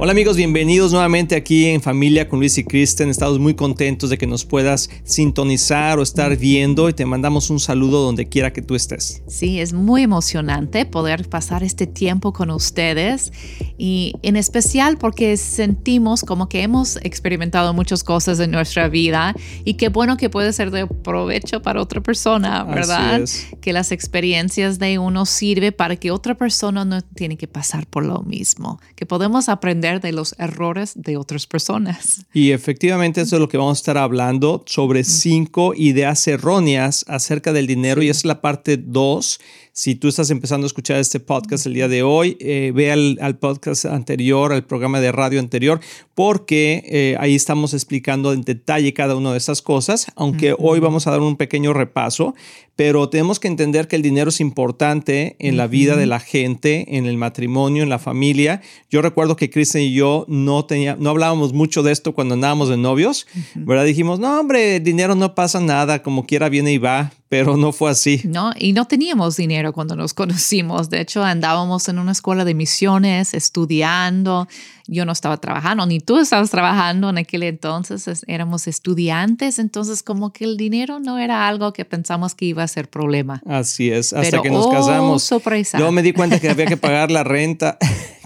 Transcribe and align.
Hola 0.00 0.12
amigos, 0.12 0.36
bienvenidos 0.36 0.92
nuevamente 0.92 1.34
aquí 1.34 1.66
en 1.66 1.82
Familia 1.82 2.28
con 2.28 2.38
Luis 2.38 2.56
y 2.56 2.62
Kristen. 2.62 3.08
Estamos 3.08 3.40
muy 3.40 3.54
contentos 3.54 4.10
de 4.10 4.16
que 4.16 4.28
nos 4.28 4.44
puedas 4.44 4.88
sintonizar 5.02 5.98
o 5.98 6.02
estar 6.02 6.36
viendo 6.36 6.88
y 6.88 6.92
te 6.92 7.04
mandamos 7.04 7.50
un 7.50 7.58
saludo 7.58 8.04
donde 8.04 8.28
quiera 8.28 8.52
que 8.52 8.62
tú 8.62 8.76
estés. 8.76 9.24
Sí, 9.26 9.58
es 9.58 9.72
muy 9.72 10.04
emocionante 10.04 10.86
poder 10.86 11.28
pasar 11.28 11.64
este 11.64 11.88
tiempo 11.88 12.32
con 12.32 12.52
ustedes 12.52 13.32
y 13.76 14.14
en 14.22 14.36
especial 14.36 14.98
porque 14.98 15.36
sentimos 15.36 16.22
como 16.22 16.48
que 16.48 16.62
hemos 16.62 16.98
experimentado 17.02 17.74
muchas 17.74 18.04
cosas 18.04 18.38
en 18.38 18.52
nuestra 18.52 18.88
vida 18.88 19.34
y 19.64 19.74
qué 19.74 19.88
bueno 19.88 20.16
que 20.16 20.30
puede 20.30 20.52
ser 20.52 20.70
de 20.70 20.86
provecho 20.86 21.60
para 21.60 21.82
otra 21.82 22.00
persona, 22.00 22.62
¿verdad? 22.62 23.22
Que 23.60 23.72
las 23.72 23.90
experiencias 23.90 24.78
de 24.78 25.00
uno 25.00 25.26
sirve 25.26 25.72
para 25.72 25.96
que 25.96 26.12
otra 26.12 26.36
persona 26.36 26.84
no 26.84 27.02
tiene 27.02 27.36
que 27.36 27.48
pasar 27.48 27.88
por 27.88 28.04
lo 28.04 28.22
mismo, 28.22 28.80
que 28.94 29.04
podemos 29.04 29.48
aprender 29.48 29.87
de 29.96 30.12
los 30.12 30.34
errores 30.38 30.92
de 30.94 31.16
otras 31.16 31.46
personas. 31.46 32.26
Y 32.34 32.52
efectivamente 32.52 33.22
eso 33.22 33.36
es 33.36 33.40
lo 33.40 33.48
que 33.48 33.56
vamos 33.56 33.78
a 33.78 33.80
estar 33.80 33.98
hablando 33.98 34.62
sobre 34.66 35.04
cinco 35.04 35.72
ideas 35.74 36.26
erróneas 36.28 37.04
acerca 37.08 37.52
del 37.54 37.66
dinero 37.66 38.02
y 38.02 38.10
es 38.10 38.24
la 38.24 38.42
parte 38.42 38.76
dos 38.76 39.40
si 39.78 39.94
tú 39.94 40.08
estás 40.08 40.30
empezando 40.30 40.64
a 40.64 40.66
escuchar 40.66 40.96
este 40.96 41.20
podcast 41.20 41.64
el 41.66 41.74
día 41.74 41.86
de 41.86 42.02
hoy, 42.02 42.36
eh, 42.40 42.72
ve 42.74 42.90
al, 42.90 43.38
podcast 43.38 43.84
anterior, 43.84 44.52
al 44.52 44.64
programa 44.64 45.00
de 45.00 45.12
radio 45.12 45.38
anterior, 45.38 45.78
porque 46.16 46.82
eh, 46.86 47.16
ahí 47.20 47.36
estamos 47.36 47.74
explicando 47.74 48.32
en 48.32 48.40
detalle 48.40 48.92
cada 48.92 49.14
una 49.14 49.30
de 49.30 49.38
esas 49.38 49.62
cosas, 49.62 50.08
aunque 50.16 50.52
hoy 50.58 50.80
vamos 50.80 51.06
a 51.06 51.12
dar 51.12 51.20
un 51.20 51.36
pequeño 51.36 51.74
repaso, 51.74 52.34
pero 52.74 53.08
tenemos 53.08 53.38
que 53.38 53.46
entender 53.46 53.86
que 53.86 53.94
el 53.94 54.02
dinero 54.02 54.30
es 54.30 54.40
importante 54.40 55.36
en 55.38 55.56
la 55.56 55.68
vida 55.68 55.94
de 55.96 56.06
la 56.06 56.18
gente, 56.18 56.96
en 56.96 57.06
el 57.06 57.16
matrimonio, 57.16 57.84
en 57.84 57.88
la 57.88 58.00
familia. 58.00 58.60
Yo 58.90 59.00
recuerdo 59.00 59.36
que 59.36 59.50
Kristen 59.50 59.82
y 59.82 59.92
yo 59.92 60.24
no, 60.28 60.64
tenía, 60.64 60.96
no 60.96 61.10
hablábamos 61.10 61.52
mucho 61.52 61.84
de 61.84 61.92
esto 61.92 62.14
cuando 62.14 62.34
andábamos 62.34 62.68
de 62.68 62.76
novios, 62.76 63.28
¿verdad? 63.54 63.84
Dijimos, 63.84 64.18
no, 64.18 64.40
hombre, 64.40 64.76
el 64.76 64.82
dinero 64.82 65.14
no 65.14 65.36
pasa 65.36 65.60
nada, 65.60 66.02
como 66.02 66.26
quiera 66.26 66.48
viene 66.48 66.72
y 66.72 66.78
va, 66.78 67.12
pero 67.28 67.56
no 67.56 67.72
fue 67.72 67.90
así. 67.90 68.22
No, 68.24 68.52
y 68.58 68.72
no 68.72 68.86
teníamos 68.86 69.36
dinero 69.36 69.72
cuando 69.72 69.96
nos 69.96 70.14
conocimos. 70.14 70.88
De 70.88 71.00
hecho, 71.00 71.22
andábamos 71.22 71.88
en 71.88 71.98
una 71.98 72.12
escuela 72.12 72.44
de 72.44 72.54
misiones 72.54 73.34
estudiando. 73.34 74.48
Yo 74.86 75.04
no 75.04 75.12
estaba 75.12 75.36
trabajando, 75.36 75.84
ni 75.84 76.00
tú 76.00 76.16
estabas 76.16 76.50
trabajando 76.50 77.10
en 77.10 77.18
aquel 77.18 77.42
entonces. 77.42 78.24
Éramos 78.26 78.66
estudiantes, 78.66 79.58
entonces 79.58 80.02
como 80.02 80.32
que 80.32 80.44
el 80.44 80.56
dinero 80.56 80.98
no 80.98 81.18
era 81.18 81.46
algo 81.46 81.74
que 81.74 81.84
pensamos 81.84 82.34
que 82.34 82.46
iba 82.46 82.62
a 82.62 82.68
ser 82.68 82.88
problema. 82.88 83.42
Así 83.46 83.90
es, 83.90 84.14
hasta 84.14 84.40
que 84.40 84.50
nos 84.50 84.66
oh, 84.66 84.70
casamos. 84.70 85.30
Yo 85.78 85.92
me 85.92 86.02
di 86.02 86.12
cuenta 86.12 86.40
que 86.40 86.48
había 86.48 86.64
que 86.64 86.76
pagar 86.78 87.10
la 87.10 87.22
renta, 87.24 87.76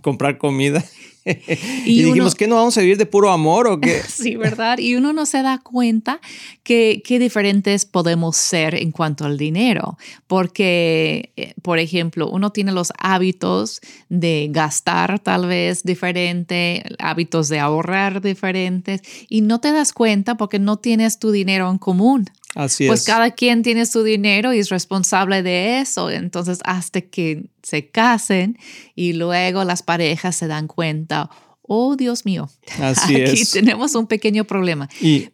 comprar 0.02 0.38
comida. 0.38 0.84
y, 1.84 2.02
dijimos 2.02 2.34
que 2.34 2.48
no 2.48 2.56
vamos 2.56 2.76
a 2.76 2.80
vivir 2.80 2.98
de 2.98 3.06
puro 3.06 3.30
amor 3.30 3.68
o 3.68 3.80
qué. 3.80 4.00
sí, 4.08 4.36
¿verdad? 4.36 4.78
Y 4.78 4.96
uno 4.96 5.12
no 5.12 5.24
se 5.24 5.42
da 5.42 5.58
cuenta 5.58 6.20
que 6.64 7.02
qué 7.04 7.18
diferentes 7.18 7.84
podemos 7.84 8.36
ser 8.36 8.74
en 8.74 8.90
cuanto 8.90 9.24
al 9.24 9.38
dinero, 9.38 9.96
porque, 10.26 11.32
eh, 11.36 11.54
por 11.62 11.78
ejemplo, 11.78 12.28
uno 12.28 12.50
tiene 12.50 12.72
los 12.72 12.92
hábitos 12.98 13.80
de 14.08 14.48
gastar 14.50 15.20
tal 15.20 15.46
vez 15.46 15.84
diferente, 15.84 16.82
hábitos 16.98 17.48
de 17.48 17.60
ahorrar 17.60 18.20
diferentes, 18.20 19.02
y 19.28 19.42
no 19.42 19.60
te 19.60 19.72
das 19.72 19.92
cuenta 19.92 20.36
porque 20.36 20.58
no 20.58 20.78
tienes 20.78 21.18
tu 21.18 21.30
dinero 21.30 21.70
en 21.70 21.78
común. 21.78 22.28
Así 22.54 22.86
pues 22.86 23.04
cada 23.04 23.30
quien 23.30 23.62
tiene 23.62 23.86
su 23.86 24.02
dinero 24.02 24.52
y 24.52 24.58
es 24.58 24.68
responsable 24.68 25.42
de 25.42 25.80
eso. 25.80 26.10
Entonces, 26.10 26.58
hasta 26.64 27.00
que 27.00 27.46
se 27.62 27.88
casen 27.88 28.58
y 28.94 29.14
luego 29.14 29.64
las 29.64 29.82
parejas 29.82 30.36
se 30.36 30.46
dan 30.46 30.66
cuenta, 30.66 31.30
oh 31.62 31.96
Dios 31.96 32.24
mío, 32.24 32.50
Así 32.80 33.16
aquí 33.22 33.44
tenemos 33.44 33.94
un 33.94 34.06
pequeño 34.06 34.44
problema. 34.44 34.88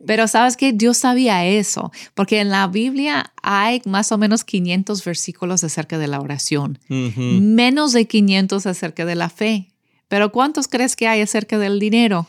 Pero 0.07 0.29
sabes 0.29 0.57
que 0.57 0.73
Dios 0.73 0.99
sabía 0.99 1.45
eso, 1.45 1.91
porque 2.15 2.41
en 2.41 2.51
la 2.51 2.67
Biblia 2.69 3.33
hay 3.43 3.83
más 3.85 4.13
o 4.13 4.19
menos 4.19 4.45
500 4.45 5.05
versículos 5.05 5.65
acerca 5.65 5.99
de 5.99 6.07
la 6.07 6.21
oración, 6.21 6.79
menos 6.89 7.93
de 7.93 8.07
500 8.07 8.67
acerca 8.67 9.05
de 9.05 9.15
la 9.15 9.29
fe. 9.29 9.69
Pero 10.09 10.33
¿cuántos 10.33 10.69
crees 10.69 10.97
que 10.97 11.07
hay 11.07 11.21
acerca 11.21 11.59
del 11.59 11.81
dinero? 11.81 12.27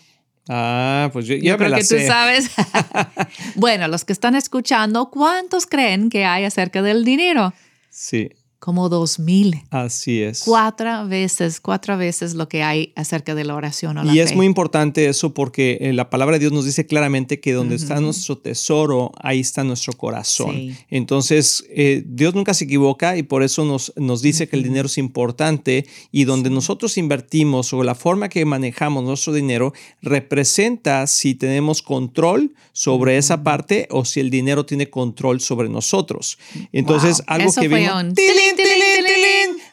Ah, 0.50 1.10
pues 1.14 1.28
yo, 1.28 1.36
yo 1.36 1.58
creo 1.58 1.76
que 1.76 1.84
tú 1.84 1.96
sabes. 2.06 2.50
bueno, 3.56 3.88
los 3.88 4.04
que 4.04 4.14
están 4.14 4.34
escuchando, 4.34 5.12
¿cuántos 5.12 5.68
creen 5.68 6.10
que 6.10 6.26
hay 6.26 6.44
acerca 6.44 6.82
del 6.82 7.06
dinero? 7.06 7.54
Sí 7.90 8.32
como 8.60 8.90
dos 8.90 9.20
mil. 9.20 9.62
Así 9.70 10.22
es. 10.22 10.44
Cuatro 10.46 11.08
veces, 11.08 11.62
cuatro 11.62 11.98
veces 11.98 12.34
lo 12.36 12.50
que 12.50 12.62
hay 12.62 12.92
acerca 12.96 13.34
de 13.34 13.46
la 13.46 13.56
oración 13.56 13.98
o 13.98 14.04
la 14.04 14.14
Y 14.14 14.20
es 14.20 14.36
muy 14.36 14.46
importante 14.46 15.08
eso 15.08 15.34
porque 15.34 15.78
eh, 15.80 15.94
la 15.94 16.10
palabra 16.10 16.36
de 16.36 16.40
Dios 16.40 16.52
nos 16.52 16.66
dice 16.66 16.86
claramente 16.86 17.40
que 17.40 17.54
donde 17.54 17.76
está 17.76 18.02
nuestro 18.02 18.38
tesoro, 18.38 19.12
ahí 19.22 19.40
está 19.40 19.64
nuestro 19.64 19.94
corazón. 19.94 20.76
Entonces, 20.90 21.66
eh, 21.70 22.04
Dios 22.06 22.36
nunca 22.36 22.54
se 22.54 22.66
equivoca 22.66 23.16
y 23.16 23.24
por 23.24 23.44
eso 23.44 23.64
nos, 23.64 23.94
nos 23.96 24.22
dice 24.22 24.50
que 24.50 24.58
el 24.58 24.64
dinero 24.64 24.88
es 24.88 24.98
importante 24.98 25.86
y 26.12 26.26
donde 26.26 26.50
nosotros 26.50 26.98
invertimos 26.98 27.72
o 27.72 27.84
la 27.84 27.96
forma 27.96 28.28
que 28.28 28.44
manejamos 28.44 29.06
nuestro 29.06 29.32
dinero 29.32 29.74
representa 30.02 31.08
si 31.08 31.34
tenemos 31.34 31.82
control 31.82 32.54
sobre 32.74 33.18
esa 33.18 33.42
parte 33.44 33.88
o 33.90 34.04
si 34.04 34.20
el 34.20 34.30
dinero 34.30 34.66
tiene 34.66 34.90
control 34.90 35.40
sobre 35.40 35.70
nosotros. 35.70 36.38
Entonces, 36.74 37.24
algo 37.26 37.54
que 37.54 37.68
vimos... 37.70 38.04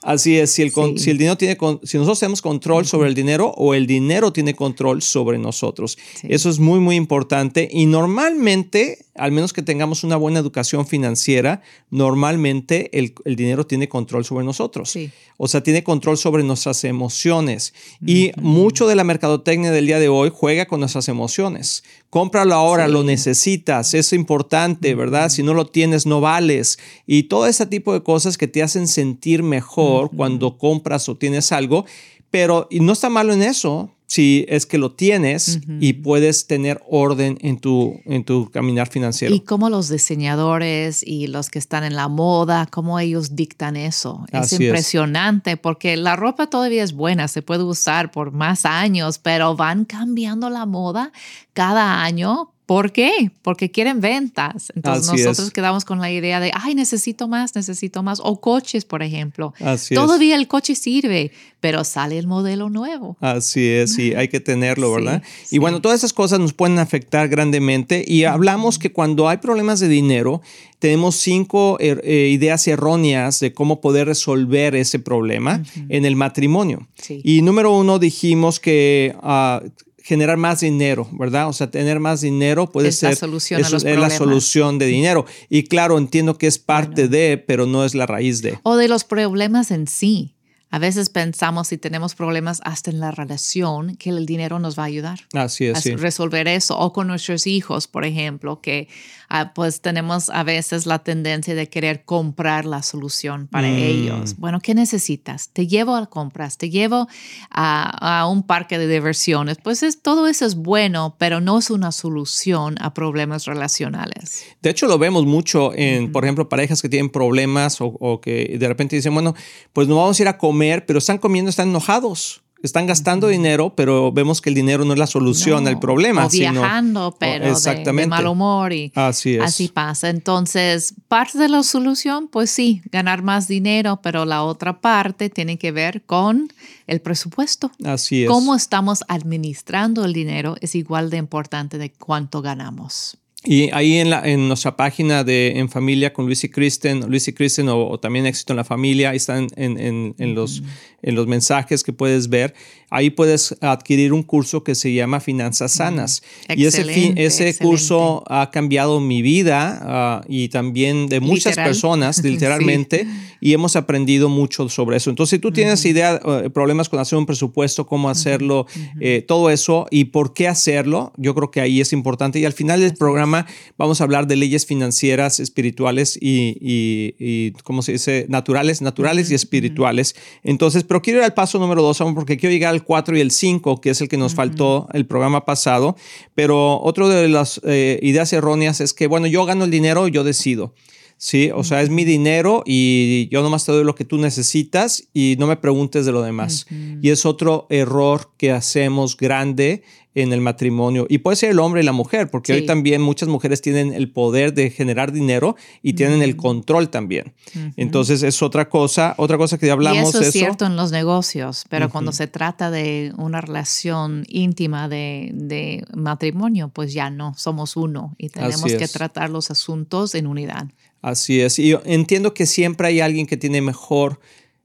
Así 0.03 0.39
es, 0.39 0.53
si 0.53 0.63
el, 0.63 0.73
si 0.99 1.11
el 1.11 1.19
dinero 1.19 1.37
tiene, 1.37 1.57
si 1.83 1.99
nosotros 1.99 2.21
tenemos 2.21 2.43
control 2.43 2.87
sobre 2.87 3.09
el 3.09 3.15
dinero 3.15 3.53
o 3.57 3.75
el 3.75 3.87
dinero 3.87 4.33
tiene 4.33 4.55
control 4.55 5.03
sobre 5.03 5.39
nosotros. 5.39 5.99
Eso 6.23 6.49
es 6.49 6.59
muy, 6.59 6.79
muy 6.79 6.97
importante. 6.97 7.69
Y 7.71 7.87
normalmente, 7.87 9.06
al 9.19 9.33
menos 9.33 9.53
que 9.53 9.63
tengamos 9.63 10.05
una 10.05 10.17
buena 10.17 10.39
educación 10.39 10.87
financiera, 10.87 11.63
normalmente 11.91 12.97
el, 12.99 13.15
el 13.25 13.37
dinero 13.37 13.67
tiene 13.67 13.89
control 13.89 14.25
sobre 14.25 14.45
nosotros. 14.45 14.97
O 15.37 15.49
sea, 15.49 15.63
tiene 15.63 15.85
control 15.85 16.17
sobre 16.17 16.43
nuestras 16.43 16.85
emociones. 16.85 17.75
Y 18.05 18.33
mucho 18.41 18.87
de 18.87 18.97
la 18.97 19.05
mercadotecnia 19.05 19.71
del 19.71 19.87
día 19.87 19.99
de 19.99 20.09
hoy 20.09 20.31
juega 20.35 20.67
con 20.67 20.81
nuestras 20.81 21.09
emociones. 21.09 21.85
Cómpralo 22.11 22.55
ahora, 22.55 22.89
lo 22.89 23.03
necesitas, 23.03 23.95
es 23.95 24.13
importante, 24.13 24.95
¿verdad? 24.95 25.29
Si 25.29 25.43
no 25.43 25.55
lo 25.55 25.67
tienes, 25.67 26.07
no 26.07 26.21
vales. 26.21 26.79
Y 27.07 27.25
todo 27.25 27.47
ese 27.47 27.67
tipo 27.67 27.93
de 27.93 28.03
cosas 28.03 28.39
que 28.39 28.49
te 28.49 28.63
hacen 28.63 28.89
sentir 28.89 29.43
mejor 29.43 30.11
cuando 30.15 30.59
compras 30.59 31.09
o 31.09 31.17
tienes 31.17 31.53
algo. 31.53 31.85
Pero 32.31 32.67
y 32.71 32.81
no 32.81 32.93
está 32.93 33.09
malo 33.09 33.33
en 33.33 33.43
eso, 33.43 33.96
si 34.07 34.47
es 34.49 34.67
que 34.67 34.79
lo 34.79 34.93
tienes 34.93 35.61
y 35.81 35.95
puedes 35.95 36.47
tener 36.47 36.81
orden 36.89 37.39
en 37.41 37.59
tu, 37.59 38.01
en 38.05 38.25
tu 38.25 38.51
caminar 38.51 38.89
financiero. 38.89 39.35
Y 39.35 39.41
cómo 39.41 39.69
los 39.69 39.89
diseñadores 39.89 41.03
y 41.03 41.27
los 41.27 41.51
que 41.51 41.59
están 41.59 41.83
en 41.83 41.97
la 41.97 42.09
moda, 42.09 42.67
cómo 42.67 43.01
ellos 43.01 43.35
dictan 43.35 43.77
eso. 43.77 44.25
Es 44.33 44.53
impresionante 44.53 45.57
porque 45.57 45.97
la 45.97 46.15
ropa 46.15 46.49
todavía 46.49 46.85
es 46.85 46.93
buena, 46.93 47.27
se 47.27 47.43
puede 47.43 47.65
usar 47.65 48.13
por 48.13 48.31
más 48.31 48.65
años, 48.65 49.19
pero 49.19 49.57
van 49.57 49.85
cambiando 49.85 50.51
la 50.51 50.67
moda 50.67 51.13
cada 51.53 52.05
año 52.05 52.53
¿Por 52.67 52.91
qué? 52.91 53.31
Porque 53.43 53.71
quieren 53.71 54.01
ventas. 54.01 54.73
Entonces 54.75 55.25
nosotros 55.25 55.53
quedamos 55.53 55.85
con 55.85 56.01
la 56.01 56.11
idea 56.11 56.41
de, 56.41 56.51
ay, 56.53 56.75
necesito 56.75 57.29
más, 57.29 57.55
necesito 57.55 58.03
más. 58.03 58.21
O 58.21 58.41
coches, 58.41 58.85
por 58.85 59.05
ejemplo. 59.05 59.55
Así 59.61 59.95
Todavía 59.95 60.35
el 60.35 60.49
coche 60.49 60.75
sirve, 60.75 61.31
pero 61.61 61.85
sale 61.85 62.19
el 62.19 62.27
modelo 62.27 62.69
nuevo. 62.69 63.17
Así 63.21 63.69
es, 63.69 63.95
sí, 63.95 64.15
hay 64.15 64.27
que 64.27 64.41
tenerlo, 64.41 64.93
¿verdad? 64.95 65.23
y 65.53 65.59
bueno, 65.59 65.81
todas 65.81 66.01
esas 66.01 66.13
cosas 66.13 66.41
nos 66.41 66.53
pueden 66.53 66.81
afectar 66.81 67.29
grandemente. 67.29 68.05
Y 68.05 68.25
hablamos 68.25 68.81
que 68.81 68.91
cuando 68.91 69.29
hay 69.29 69.37
problemas 69.37 69.79
de 69.79 69.87
dinero, 69.87 70.43
tenemos 70.81 71.15
cinco 71.15 71.79
er, 71.79 72.01
eh, 72.05 72.31
ideas 72.33 72.67
erróneas 72.67 73.39
de 73.39 73.53
cómo 73.53 73.81
poder 73.81 74.09
resolver 74.09 74.75
ese 74.75 74.99
problema 74.99 75.63
en 75.89 76.05
el 76.05 76.17
matrimonio. 76.17 76.89
Y 77.09 77.43
número 77.43 77.73
uno, 77.73 78.01
dijimos 78.01 78.59
que 78.59 79.15
ah, 79.23 79.63
generar 80.07 80.37
más 80.37 80.61
dinero, 80.61 81.09
¿verdad? 81.11 81.49
O 81.49 81.53
sea, 81.53 81.69
tener 81.69 81.99
más 81.99 82.21
dinero 82.21 82.71
puede 82.71 82.93
ser 82.93 83.11
la 83.11 83.17
solución 83.17 83.61
es, 83.61 83.83
la 83.83 84.09
solución 84.09 84.79
de 84.79 84.87
dinero. 84.87 85.27
Y 85.49 85.65
claro, 85.65 85.99
entiendo 85.99 86.39
que 86.39 86.47
es 86.47 86.61
parte 86.61 87.09
de, 87.09 87.39
pero 87.39 87.67
no 87.67 87.85
es 87.85 87.97
la 87.97 88.07
raíz 88.07 88.41
de. 88.41 88.57
O 88.63 88.77
de 88.77 88.87
los 88.87 89.03
problemas 89.03 89.73
en 89.73 89.89
sí. 89.89 90.37
A 90.71 90.79
veces 90.79 91.11
pensamos 91.11 91.69
si 91.69 91.79
tenemos 91.79 92.15
problemas 92.15 92.61
hasta 92.65 92.91
en 92.91 93.01
la 93.01 93.11
relación 93.11 93.97
que 93.97 94.11
el 94.11 94.27
dinero 94.27 94.61
nos 94.61 94.79
va 94.79 94.85
a 94.85 94.87
ayudar 94.87 95.21
Así 95.33 95.67
es, 95.67 95.79
a 95.79 95.81
sí. 95.81 95.97
resolver 95.97 96.47
eso. 96.47 96.79
O 96.79 96.93
con 96.93 97.09
nuestros 97.09 97.49
hijos, 97.49 97.89
por 97.89 98.05
ejemplo, 98.05 98.61
que 98.61 98.89
ah, 99.29 99.53
pues 99.55 99.81
tenemos 99.81 100.31
a 100.31 100.43
veces 100.43 100.87
la 100.87 101.01
tendencia 101.01 101.55
de 101.55 101.69
querer 101.69 102.05
comprar 102.05 102.65
la 102.65 102.83
solución 102.83 103.47
para 103.49 103.69
Mm. 103.69 103.79
ellos. 103.79 104.37
Bueno, 104.37 104.61
¿qué 104.61 104.75
necesitas? 104.75 105.49
Te 105.53 105.67
llevo 105.67 105.97
a 105.97 106.07
compras, 106.07 106.59
te 106.59 106.71
llevo 106.71 107.09
a, 107.51 108.21
a 108.21 108.29
un 108.29 108.43
parque 108.43 108.79
de 108.79 108.87
diversiones. 108.89 109.59
Pues 109.63 109.83
es, 109.83 110.03
todo 110.03 110.29
eso 110.29 110.47
es 110.47 110.55
bueno, 110.57 111.17
pero 111.19 111.41
no 111.41 111.59
es 111.59 111.71
una 111.71 111.93
solución 111.93 112.77
a 112.81 112.95
problemas 112.95 113.45
relacionales. 113.47 114.45
De 114.63 114.71
hecho, 114.71 114.87
lo 114.87 114.99
vemos 114.99 115.27
mucho 115.27 115.73
en, 115.75 116.13
por 116.13 116.25
ejemplo, 116.25 116.49
parejas 116.49 116.83
que 116.83 116.89
tienen 116.89 117.11
problemas 117.11 117.81
o, 117.81 117.87
o 118.01 118.21
que 118.21 118.57
de 118.59 118.69
repente 118.69 118.97
dicen, 118.97 119.15
bueno, 119.15 119.35
pues 119.73 119.89
no 119.89 119.97
vamos 119.97 120.19
a 120.19 120.23
ir 120.23 120.29
a 120.29 120.39
comer, 120.39 120.87
pero 120.87 120.99
están 120.99 121.19
comiendo, 121.19 121.51
están 121.51 121.69
enojados. 121.71 122.43
Están 122.63 122.87
gastando 122.87 123.29
dinero, 123.29 123.75
pero 123.77 124.11
vemos 124.13 124.41
que 124.41 124.49
el 124.49 124.55
dinero 124.55 124.85
no 124.85 124.95
es 124.95 124.99
la 124.99 125.07
solución 125.07 125.65
No, 125.65 125.71
al 125.71 125.79
problema. 125.79 126.27
O 126.27 126.31
sino- 126.31 126.53
viajando, 126.53 127.15
pero 127.21 127.41
de- 127.45 127.51
de, 127.51 127.53
exactamente. 127.53 128.09
mal 128.09 128.27
humor 128.27 128.73
y 128.73 128.91
Así 128.95 129.35
es. 129.37 129.43
así 129.43 129.69
pasa. 129.69 130.09
Entonces, 130.09 130.95
parte 131.07 131.39
de 131.39 131.49
la 131.49 131.63
solución, 131.63 132.29
pues 132.29 132.51
sí, 132.51 132.83
ganar 132.91 133.23
más 133.23 133.47
dinero, 133.47 134.01
pero 134.03 134.25
la 134.25 134.43
otra 134.43 134.81
parte 134.81 135.29
tiene 135.31 135.59
que 135.59 135.71
ver 135.71 136.03
con 136.03 136.49
el 136.87 137.01
presupuesto. 137.01 137.71
Así 137.85 138.23
es. 138.25 138.29
Cómo 138.31 138.55
estamos 138.57 139.05
administrando 139.09 140.05
el 140.05 140.13
dinero 140.13 140.57
es 140.61 140.75
igual 140.75 141.11
de 141.11 141.19
importante 141.19 141.79
de 141.79 141.93
cuánto 141.93 142.43
ganamos. 142.43 143.19
Y 143.49 143.71
ahí 143.73 143.99
en, 143.99 144.11
la, 144.11 144.27
en 144.27 144.49
nuestra 144.49 144.77
página 144.77 145.23
de 145.23 145.61
En 145.61 145.69
Familia 145.69 146.13
con 146.13 146.27
Luis 146.27 146.43
y 146.43 146.49
Kristen, 146.49 147.09
Luis 147.09 147.29
y 147.29 147.33
Kristen 147.33 147.69
o, 147.69 147.87
o 147.91 148.01
también 148.01 148.27
Éxito 148.27 148.53
en 148.53 148.57
la 148.57 148.65
Familia, 148.65 149.11
ahí 149.11 149.19
están 149.19 149.47
en, 149.55 149.79
en- 149.79 150.15
en 150.19 150.35
los, 150.35 150.63
en 151.07 151.15
los 151.15 151.27
mensajes 151.27 151.83
que 151.83 151.95
puedes 151.95 152.29
ver. 152.29 152.53
Ahí 152.91 153.11
puedes 153.11 153.57
adquirir 153.63 154.13
un 154.13 154.23
curso 154.23 154.63
que 154.63 154.75
se 154.75 154.93
llama 154.95 155.19
Finanzas 155.21 155.73
Sanas. 155.73 156.23
Y 156.55 156.67
ese, 156.67 156.85
fin- 156.85 157.15
ese 157.17 157.49
excelente. 157.49 157.65
curso 157.65 158.23
ha 158.29 158.51
cambiado 158.53 159.01
mi 159.01 159.23
vida 159.23 159.81
ah, 159.83 160.23
y 160.29 160.49
también 160.51 161.09
de 161.09 161.19
muchas 161.21 161.53
Literal. 161.53 161.69
personas, 161.71 162.17
Sí. 162.23 162.29
literalmente, 162.31 163.07
y 163.41 163.53
hemos 163.55 163.75
aprendido 163.77 164.29
mucho 164.29 164.69
sobre 164.69 164.99
eso. 164.99 165.11
Entonces, 165.11 165.37
si 165.37 165.41
tú 165.41 165.51
tienes 165.53 165.85
idea, 165.85 166.21
eh, 166.25 166.51
problemas 166.51 166.89
con 166.89 167.01
hacer 167.01 167.19
un 167.19 167.27
presupuesto, 167.27 167.87
cómo 167.87 168.09
hacerlo, 168.09 168.67
eh, 169.01 169.25
todo 169.27 169.51
eso 169.51 169.87
y 169.91 170.05
por 170.07 170.33
qué 170.33 170.47
hacerlo, 170.47 171.13
yo 171.17 171.35
creo 171.35 171.51
que 171.51 171.61
ahí 171.61 171.81
es 171.81 171.93
importante. 171.93 172.39
Y 172.39 172.45
al 172.45 172.53
final 172.53 172.81
del 172.81 172.95
programa 172.95 173.47
vamos 173.77 174.01
a 174.01 174.05
hablar 174.05 174.27
de 174.29 174.37
leyes 174.37 174.65
financieras, 174.65 175.41
espirituales 175.41 176.17
y, 176.21 176.57
y, 176.61 177.15
y, 177.19 177.51
¿cómo 177.65 177.83
se 177.83 177.93
dice? 177.93 178.27
Naturales, 178.29 178.81
naturales 178.81 179.31
y 179.31 179.35
espirituales. 179.35 180.15
Entonces, 180.45 180.85
pero 180.85 180.96
quiero 181.03 181.21
ir 181.21 181.25
al 181.25 181.35
paso 181.35 181.59
número 181.59 181.83
dos, 181.83 182.01
aún 182.01 182.15
porque 182.15 182.37
quiero 182.37 182.53
llegar 182.53 182.73
al 182.73 182.85
4 182.85 183.17
y 183.17 183.21
el 183.21 183.31
5, 183.31 183.81
que 183.81 183.91
es 183.91 184.01
el 184.01 184.09
que 184.09 184.17
nos 184.17 184.35
faltó 184.35 184.89
el 184.93 185.07
programa 185.07 185.45
pasado. 185.45 185.97
Pero 186.35 186.81
otro 186.83 187.09
de 187.09 187.29
las 187.29 187.61
eh, 187.65 187.99
ideas 188.03 188.33
erróneas 188.33 188.81
es 188.81 188.93
que, 188.93 189.07
bueno, 189.07 189.27
yo 189.27 189.45
gano 189.45 189.65
el 189.65 189.71
dinero, 189.71 190.09
yo 190.09 190.25
decido. 190.25 190.75
Sí, 191.19 191.51
o 191.55 191.65
sea, 191.65 191.81
es 191.81 191.89
mi 191.89 192.05
dinero 192.05 192.63
y 192.67 193.29
yo 193.31 193.43
nomás 193.43 193.65
te 193.65 193.73
doy 193.73 193.85
lo 193.85 193.95
que 193.95 194.05
tú 194.05 194.19
necesitas 194.19 195.09
y 195.15 195.37
no 195.39 195.47
me 195.47 195.57
preguntes 195.57 196.05
de 196.05 196.13
lo 196.13 196.21
demás. 196.21 196.67
Y 197.01 197.09
es 197.09 197.25
otro 197.25 197.67
error 197.71 198.33
que 198.37 198.53
hacemos 198.53 199.17
grande 199.17 199.83
en 200.17 200.33
el 200.33 200.41
matrimonio. 200.41 201.07
Y 201.09 201.19
puede 201.19 201.37
ser 201.37 201.51
el 201.51 201.59
hombre 201.61 201.83
y 201.83 201.85
la 201.85 201.93
mujer, 201.93 202.31
porque 202.31 202.53
Sí. 202.55 202.61
hoy 202.61 202.67
también 202.67 203.03
muchas 203.03 203.29
mujeres 203.29 203.61
tienen 203.61 203.93
el 203.93 204.11
poder 204.11 204.55
de 204.55 204.71
generar 204.71 205.13
dinero 205.13 205.57
y 205.83 205.93
tienen 205.93 206.23
el 206.23 206.37
control 206.37 206.89
también. 206.89 207.35
Entonces 207.77 208.23
es 208.23 208.43
otra 208.43 208.69
cosa, 208.69 209.15
otra 209.19 209.37
cosa 209.37 209.59
que 209.59 209.67
ya 209.67 209.75
hablamos 209.75 210.07
y 210.07 210.09
eso 210.09 210.21
es 210.23 210.33
cierto 210.33 210.65
en 210.67 210.75
los 210.75 210.91
negocios, 210.91 211.67
pero 211.69 211.91
cuando 211.91 212.13
se 212.13 212.27
trata 212.27 212.71
de 212.71 213.13
una 213.19 213.41
relación 213.43 214.25
íntima 214.29 214.89
de, 214.89 215.31
de 215.35 215.85
matrimonio, 215.95 216.71
pues 216.73 216.93
ya 216.95 217.11
no, 217.11 217.35
somos 217.37 217.77
uno 217.77 218.15
y 218.19 218.31
tenemos 218.31 218.73
que 218.73 218.89
tratar 218.89 219.31
los 219.31 219.51
asuntos 219.51 220.15
en 220.15 220.27
unidad. 220.27 220.67
Así 221.03 221.41
es. 221.41 221.59
Y 221.59 221.69
yo 221.69 221.83
entiendo 221.85 222.33
que 222.33 222.47
siempre 222.47 222.89
hay 222.89 223.01
alguien 223.01 223.27
que 223.27 223.37
tiene 223.37 223.61
mejor 223.61 224.19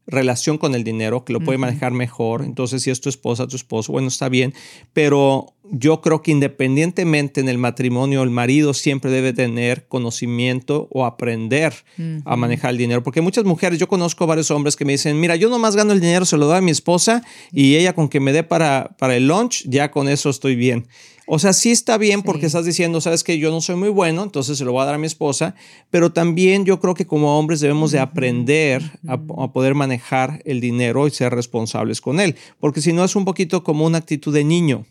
relación 0.08 0.58
con 0.58 0.76
el 0.76 0.84
dinero, 0.84 1.24
que 1.24 1.34
lo 1.34 1.40
puede 1.40 1.58
manejar 1.58 1.92
mejor. 1.92 2.44
Entonces, 2.44 2.84
si 2.84 2.90
es 2.90 3.02
tu 3.02 3.10
esposa, 3.10 3.48
tu 3.48 3.56
esposo, 3.56 3.92
bueno, 3.92 4.08
está 4.08 4.30
bien. 4.30 4.54
Pero 4.94 5.54
yo 5.72 6.02
creo 6.02 6.22
que 6.22 6.32
independientemente 6.32 7.40
en 7.40 7.48
el 7.48 7.58
matrimonio, 7.58 8.24
el 8.24 8.30
marido 8.30 8.74
siempre 8.74 9.10
debe 9.10 9.32
tener 9.32 9.88
conocimiento 9.88 10.88
o 10.92 11.06
aprender 11.06 11.74
a 12.26 12.36
manejar 12.36 12.72
el 12.72 12.78
dinero. 12.78 13.04
Porque 13.04 13.22
muchas 13.22 13.46
mujeres, 13.46 13.80
yo 13.80 13.88
conozco 13.88 14.28
varios 14.28 14.52
hombres 14.52 14.76
que 14.76 14.86
me 14.86 14.92
dicen, 14.94 15.20
mira, 15.20 15.36
yo 15.36 15.50
nomás 15.50 15.76
gano 15.76 15.94
el 15.94 16.02
dinero, 16.02 16.26
se 16.26 16.38
lo 16.38 16.46
doy 16.46 16.58
a 16.58 16.62
mi 16.62 16.72
esposa 16.72 17.24
y 17.52 17.76
ella 17.76 17.94
con 17.94 18.10
que 18.10 18.20
me 18.20 18.34
dé 18.34 18.44
para, 18.44 18.96
para 18.98 19.16
el 19.16 19.28
lunch, 19.28 19.64
ya 19.68 19.92
con 19.92 20.10
eso 20.10 20.30
estoy 20.30 20.56
bien. 20.56 20.88
O 21.34 21.40
sea, 21.40 21.54
sí 21.54 21.72
está 21.72 21.98
bien 21.98 22.24
porque 22.24 22.42
Sí. 22.42 22.46
estás 22.48 22.66
diciendo, 22.66 23.00
sabes 23.00 23.24
que 23.24 23.38
yo 23.40 23.52
no 23.52 23.62
soy 23.62 23.78
muy 23.78 23.88
bueno, 23.88 24.22
entonces 24.24 24.58
se 24.58 24.66
lo 24.66 24.74
voy 24.74 24.82
a 24.82 24.86
dar 24.86 24.96
a 24.96 24.98
mi 24.98 25.08
esposa, 25.08 25.56
pero 25.90 26.12
también 26.12 26.66
yo 26.66 26.82
creo 26.82 26.94
que 26.94 27.08
como 27.08 27.40
hombres 27.40 27.62
debemos 27.62 27.92
de 27.92 28.00
aprender 28.00 28.84
a, 29.08 29.14
a 29.14 29.52
poder 29.54 29.74
manejar 29.74 30.42
el 30.44 30.60
dinero 30.60 31.08
y 31.08 31.12
ser 31.12 31.34
responsables 31.34 32.02
con 32.02 32.20
él, 32.20 32.36
porque 32.60 32.82
si 32.82 32.92
no 32.92 33.06
es 33.06 33.16
un 33.16 33.24
poquito 33.24 33.64
como 33.64 33.86
una 33.86 34.00
actitud 34.00 34.34
de 34.34 34.44
niño. 34.44 34.84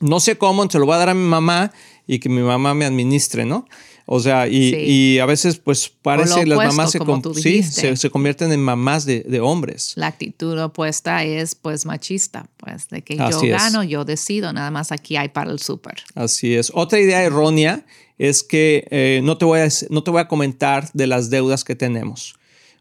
No 0.00 0.20
sé 0.20 0.36
cómo, 0.38 0.68
se 0.70 0.78
lo 0.78 0.86
voy 0.86 0.94
a 0.94 0.98
dar 0.98 1.08
a 1.10 1.14
mi 1.14 1.28
mamá 1.28 1.72
y 2.06 2.18
que 2.18 2.28
mi 2.28 2.40
mamá 2.40 2.72
me 2.74 2.84
administre, 2.86 3.44
¿no? 3.44 3.66
O 4.08 4.20
sea, 4.20 4.46
y, 4.46 4.70
Sí. 4.70 4.76
y 4.76 5.18
a 5.18 5.26
veces 5.26 5.56
pues 5.58 5.88
parece 6.00 6.46
las 6.46 6.56
opuesto, 6.58 6.72
mamás 6.76 6.90
se, 6.92 6.98
sí, 7.42 7.48
dijiste. 7.50 7.80
se, 7.80 7.96
se 7.96 8.10
convierten 8.10 8.52
en 8.52 8.60
mamás 8.60 9.04
de, 9.04 9.20
de 9.22 9.40
hombres. 9.40 9.94
La 9.96 10.06
actitud 10.06 10.56
opuesta 10.60 11.24
es 11.24 11.56
pues 11.56 11.84
machista, 11.86 12.46
pues 12.56 12.88
de 12.88 13.02
que 13.02 13.14
Así 13.20 13.48
yo 13.48 13.54
es. 13.56 13.62
gano, 13.62 13.82
yo 13.82 14.04
decido, 14.04 14.52
nada 14.52 14.70
más 14.70 14.92
aquí 14.92 15.16
hay 15.16 15.28
para 15.30 15.50
el 15.50 15.58
súper. 15.58 15.96
Así 16.14 16.54
es. 16.54 16.70
Otra 16.72 17.00
idea 17.00 17.22
errónea 17.24 17.84
es 18.18 18.42
que 18.44 18.86
eh, 18.92 19.20
no, 19.24 19.38
te 19.38 19.44
voy 19.44 19.58
a, 19.60 19.68
no 19.90 20.02
te 20.04 20.10
voy 20.12 20.20
a 20.20 20.28
comentar 20.28 20.88
de 20.92 21.06
las 21.08 21.28
deudas 21.28 21.64
que 21.64 21.74
tenemos. 21.74 22.36